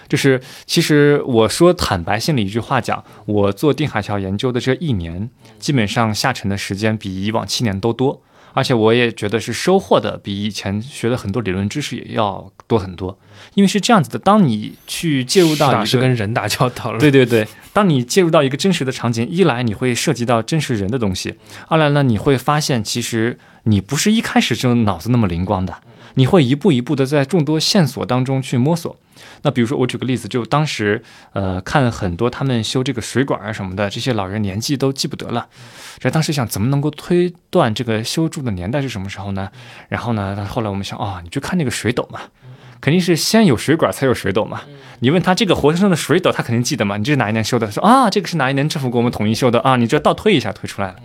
[0.08, 5.30] 就是，其实我说坦白性的一句话讲，我做定海桥研究的这一年，
[5.60, 8.22] 基本上下沉的时间比以往七年都多，
[8.54, 13.18] 而且我也觉得是收获的比以前学的很多理论知识也要多很多。
[13.54, 21.36] 因为是这样子的，当你去介入到是跟人打交道了，对对对，当你介入到一个真实的场景，一来你会涉及到真实人的东西，
[21.68, 25.76] 二来呢你会发现其实你不是一开始就脑子那么灵光的。
[26.14, 28.96] 你会一步一步的在众多线索当中去摸索。
[29.42, 31.02] 那比如说，我举个例子，就当时
[31.34, 35.48] 呃看很多他们修这个水管啊什么的，这些老人年纪都记不得了。
[36.00, 39.50] 这当时想怎么能够推断这个修筑的年代是什么时候呢？
[39.90, 42.20] 然后呢，后来我们想啊，你去看那个水斗嘛，
[42.82, 44.62] 肯定是先有水管才有水斗嘛。
[45.00, 46.98] 你问他这个活生生的水斗，他肯定记得嘛？
[46.98, 47.72] 你这是哪一年修的？
[47.72, 49.76] 说啊，这个是哪一年政府给我们统一修的啊？
[49.78, 50.96] 你这倒推一下推出来了，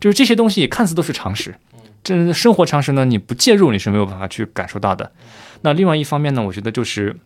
[0.00, 1.54] 就是这些东西看似都是常识。
[2.02, 5.12] 这生活常识呢，你不介入你是没有办法去感受到的。
[5.62, 7.16] 那另外一方面呢，我觉得就是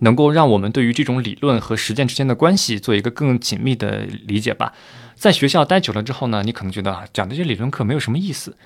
[0.00, 4.72] 能够让我们对于这种理论和实践之间的关系做一个更紧密的理解吧。
[5.14, 8.56] 在学校待久了之后呢，你可能觉得啊，讲这些理论课没有什么意思。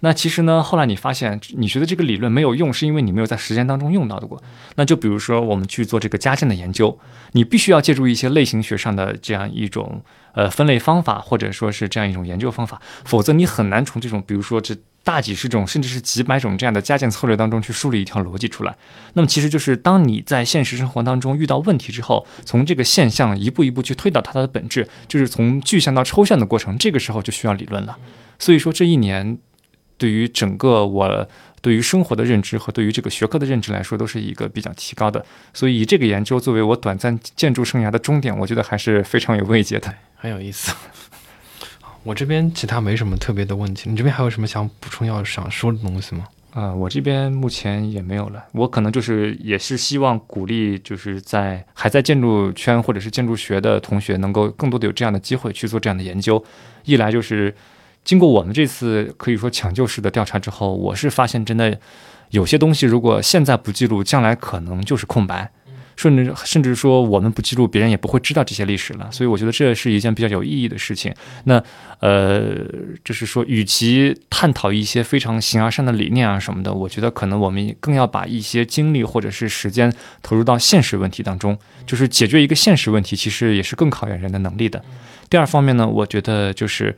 [0.00, 4.40] 那其实呢，后来你发现，你觉得这个理论没有用，是因为你没有在实践当中用到的过。
[4.76, 6.96] 那就比如说，我们去做这个家政的研究，
[7.32, 10.00] 你必须要借助一些类型学上的这样一种
[10.32, 18.76] 呃分类方法，或者说是这样一种研究方法，否则你很难从这种比如说这大几十种甚至是几百种这样的加减策略当中去梳理一条逻辑出来。
[19.14, 27.96] 那么其实就是当你在现实生活当中遇到问题之后，从这个现象一步一步去推导它的本质，就是从具象到抽象的过程，这个时候就需要理论了。
[28.38, 29.38] 所以说这一年。
[30.00, 31.28] 对于整个我
[31.60, 35.26] 对于生活的认知和对于这个学科的认知来说，都是一个比较提高的。
[35.52, 40.74] 所以以这个研究作为我短暂建筑生涯的终点，我觉得还是非常有慰藉的，很有意思。
[42.04, 46.26] 我这边其他没什么特别的问题，你这边还有什么想补充要想说的东西吗？
[46.52, 48.44] 啊，我这边目前也没有了。
[48.52, 56.44] 我可能就是也是希望鼓励，就是在还在建筑圈或者是建筑学的同学，能够更多的有这样的机会去做这样的研究。
[56.84, 57.54] 一来就是。
[58.04, 61.78] 经过我们这次可以说抢救式的调查之后，我是发现真的
[62.30, 65.50] 有些东西，如果现在不记录，将来可能就是空白。
[65.98, 69.10] 甚至甚至说我们不记录，别人也不会知道这些历史了。
[69.10, 71.12] 所以我觉得这是一件比较有意义的事情。
[71.42, 71.60] 那
[71.98, 72.54] 呃，
[73.04, 79.92] 就是说，与其探讨一些非常形而上的理念啊什么的，我觉得可能我们更要把一些精力或者是时间
[80.22, 84.80] 投入到现实问题当中，就是解决一个现实问题，其实也是更考验人的能力的。
[85.28, 86.96] 第二方面呢，我觉得就是。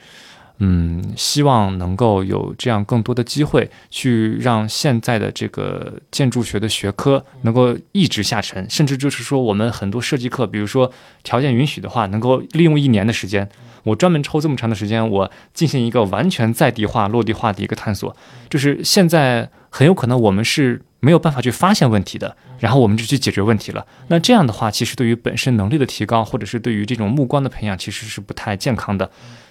[0.62, 10.92] 嗯，希望能够有这样更多的机会，去让现在的这个建筑学的学科能够一直下沉，甚至就是说，我们很多设计课，比如说
[11.22, 13.48] 条件允许的话，能够利用一年的时间，
[13.84, 18.14] 我专门抽这么长的时间，我进行一个完全在地化、落地化的一个探索。
[18.50, 23.86] 就是现在很有可能我们是没有办法去发现问题的，然后我们就去解决问题了。
[24.08, 29.10] 那这样的话，其实对于本身能力的提高，或者是对于这种目光的培养，其实是不太健康的。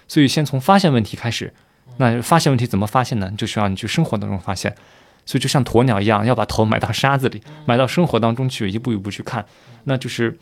[0.10, 1.54] 所以，先从发现问题开始。
[1.98, 3.32] 那发现问题怎么发现呢？
[3.38, 4.76] 就需要你去生活当中发现。
[5.26, 9.46] 所以，就像鸵鸟一样，要把头埋到沙子里，埋到生活当中去，一步一步去看。
[9.84, 10.38] 那就是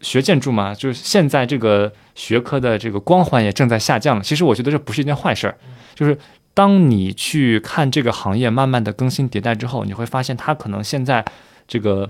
[0.00, 4.22] 学建筑嘛，就是现在这个学科的这个光环也正在下降了。
[4.22, 5.58] 其实，我觉得这不是一件坏事儿。
[5.94, 6.16] 就是
[6.54, 11.24] 当你去看这个行业慢慢的更新迭代之后，你会发现它可能现在
[11.66, 12.08] 这个。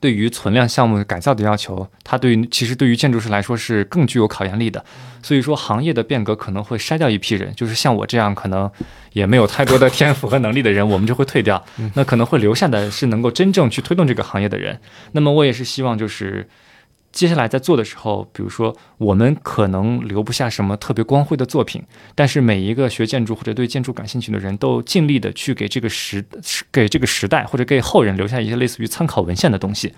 [0.00, 4.84] 对于存量项目改造的要求，它对于其实对于建筑师来说是更具有考验力的。
[5.22, 8.70] 所以说，行业的变革可能会筛掉一批人，就是像我这样可能
[9.12, 11.62] 也没有太多的 天赋和能力的人，我们就会退掉。
[11.94, 14.80] 那可能会留下的是能够真正去推动这个行业的人。
[15.12, 16.48] 那么我也是希望就是。
[17.12, 21.82] 接下来在做的时候，比如说我们可能留不下什么特别光辉的作品，
[22.14, 26.24] 但是每一个学建筑或者对建筑感兴趣的人都尽力的去给这个时
[26.70, 29.92] 给这个时代或者给后人留下一些类似于参考文献的东西。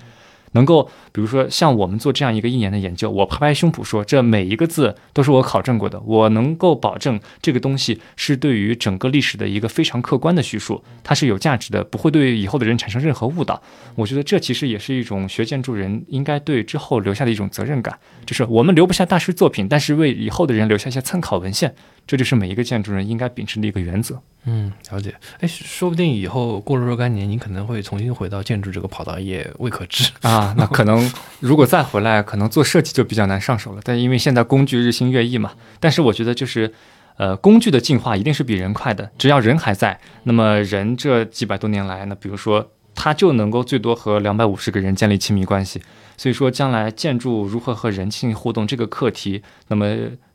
[0.53, 13.63] 能够，比如说像我们做这样一个一年的研究，我拍拍胸脯说，这每一个字都是我考证过的，我能够保证这个东西是对于整个历史的一个非常客观的叙述，它是有价值的，不会对以后的人产生任何误导。
[13.95, 21.75] 我觉得这其实也是一种学建筑人应该对之后留下的一种责任感，就是我们留不下大师作品，但是为以后的人留下一些参考文献。
[22.07, 24.21] 这就是每一个建筑人应该秉持的一个原则。
[24.45, 25.15] 嗯，了解。
[25.39, 30.53] 哎，说不定以后过了若干年，你可能会重新回到建筑这个跑道，也未可知啊。
[30.59, 33.81] 那可能 如果再回来，可能做设计就比较难上手了。
[33.85, 36.75] 但因为现在工具日新月异嘛，但是我觉得就是，
[37.19, 39.09] 呃，工具的进化一定是比人快的。
[39.17, 45.81] 只要人还在，那么人这几百多年来呢，比如说他就能够最多和两百五十个人建立亲密关系。
[46.17, 49.87] 所以说，将来建筑如何和人性互动这个课题，那么。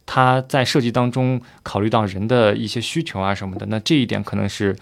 [0.07, 4.75] 他在设计当中考虑到人的一些需求啊什么的，那这一点可能是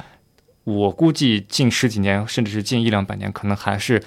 [0.63, 4.01] 我估计近十几年，甚至是近一两百年，可能还是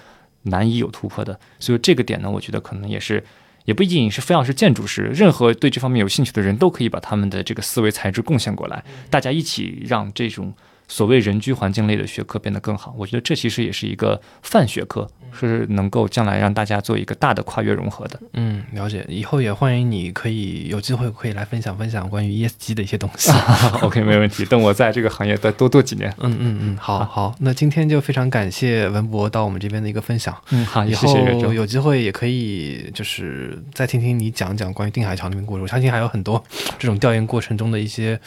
[0.44, 1.38] 难以有突破的。
[1.58, 3.22] 所以这个点呢，我觉得可能也是，
[3.66, 10.54] 也不一定是非要是建筑师，任何对这方面有兴趣的人都可以把他们的这个思维材质贡献过来，大家一起让这种。
[10.88, 15.06] 所谓人居环境类的学科变得更好，我觉得这其实也是一个泛学科，
[15.38, 18.18] 是能够将来让大家做一个大的跨越融合的。
[18.32, 19.04] 嗯，了解。
[19.06, 23.30] 以后也欢迎你可以有机会可以来分享分享关于 ESG 的一些东西。
[23.82, 24.46] OK，没问题。
[24.46, 26.12] 等我在这个行业再多做几年。
[26.20, 27.34] 嗯嗯嗯，好好。
[27.40, 30.34] 那今天就非常感谢文博到我们这边的一个分享。
[30.50, 31.14] 嗯，好，以后
[31.52, 35.62] 有机会也可以就是再听听你讲讲关于定海桥那边故事。
[35.62, 36.42] 我相信还有很多
[36.78, 38.18] 这种调研过程中的一些。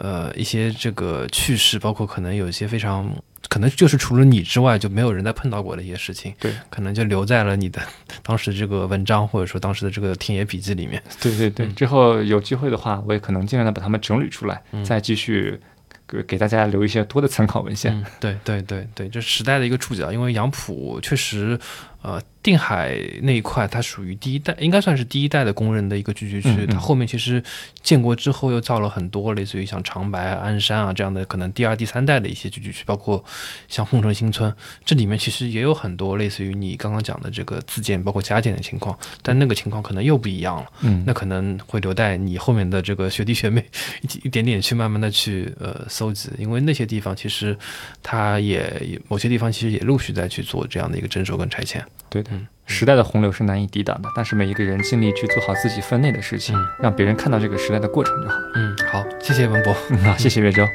[0.00, 3.14] 呃，一些这个趣事，包括可能有一些非常
[3.48, 7.82] 可能就是除了你之外就没有人再碰到过的一些事情，对，可能就留在了你的
[8.22, 11.02] 当时这个文章或者说当时的这个田野笔记里面。
[11.20, 15.60] 对对对，之后有机会的话，我也可能尽量的把它们整理出来，再继续
[16.08, 18.02] 给给大家留一些多的参考文献。
[18.18, 21.60] 对对对对，这时代的一个注脚，因为杨浦确实。
[22.02, 26.66] 呃，定海那一块，它属于第一代，应该算是第一代的工人的一个聚居区。
[26.66, 27.42] 它后面其实
[27.82, 33.22] 建国之后又造了很多，类似于像长白、鞍山啊这样的，可能第二、第三代的一些聚居区，包括
[33.68, 34.50] 像凤城新村，
[34.82, 38.98] 这里面其实也有很多类似于你刚刚讲的这个自建，包括加建的情况。
[39.20, 40.66] 但那个情况可能又不一样了。
[40.80, 43.62] 嗯，那可能会留待你后面的这个学弟学妹
[44.00, 47.54] 一一点点去慢慢的去呃搜集，因为那些地方其实
[48.02, 51.84] 它也某些地方其实也陆续在去做这样的一个征收跟拆迁。
[52.08, 52.30] 对的，
[52.66, 58.52] 时代的洪流是难以抵挡的，但是每一个人尽力去做好自己分内的事情，让别人看到这个时代的过程就好了。
[58.56, 59.72] 嗯，好，谢谢文博，
[60.04, 60.66] 好，谢谢岳州。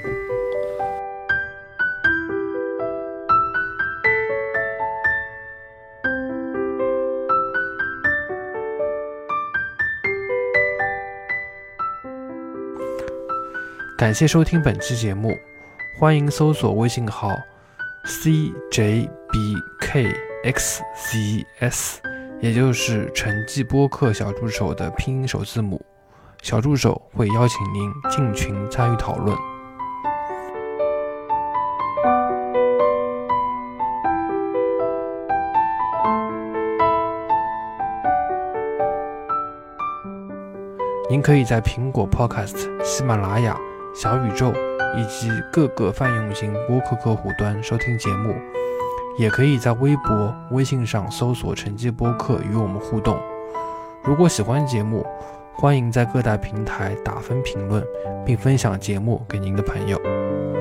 [13.97, 15.35] 感谢收听本期节目，
[15.97, 17.31] 欢迎搜索微信号
[18.05, 19.09] cjbk。
[20.45, 21.97] xcs
[22.39, 25.83] 也就是成绩播客小助手的拼音首字母。
[26.43, 29.35] 小助手会邀请您进群参与讨论。
[41.09, 43.57] 您可以在苹果 podcast 喜马拉雅
[43.95, 44.53] 小宇宙
[44.95, 48.35] 以及各个泛用型播客客户端收听节目。
[49.17, 53.17] 也可以在微博、微信上搜索“晨记播客”与我们互动。
[54.03, 55.05] 如果喜欢节目，
[55.53, 57.83] 欢迎在各大平台打分评论，
[58.25, 60.54] 并分享节目给您的朋友。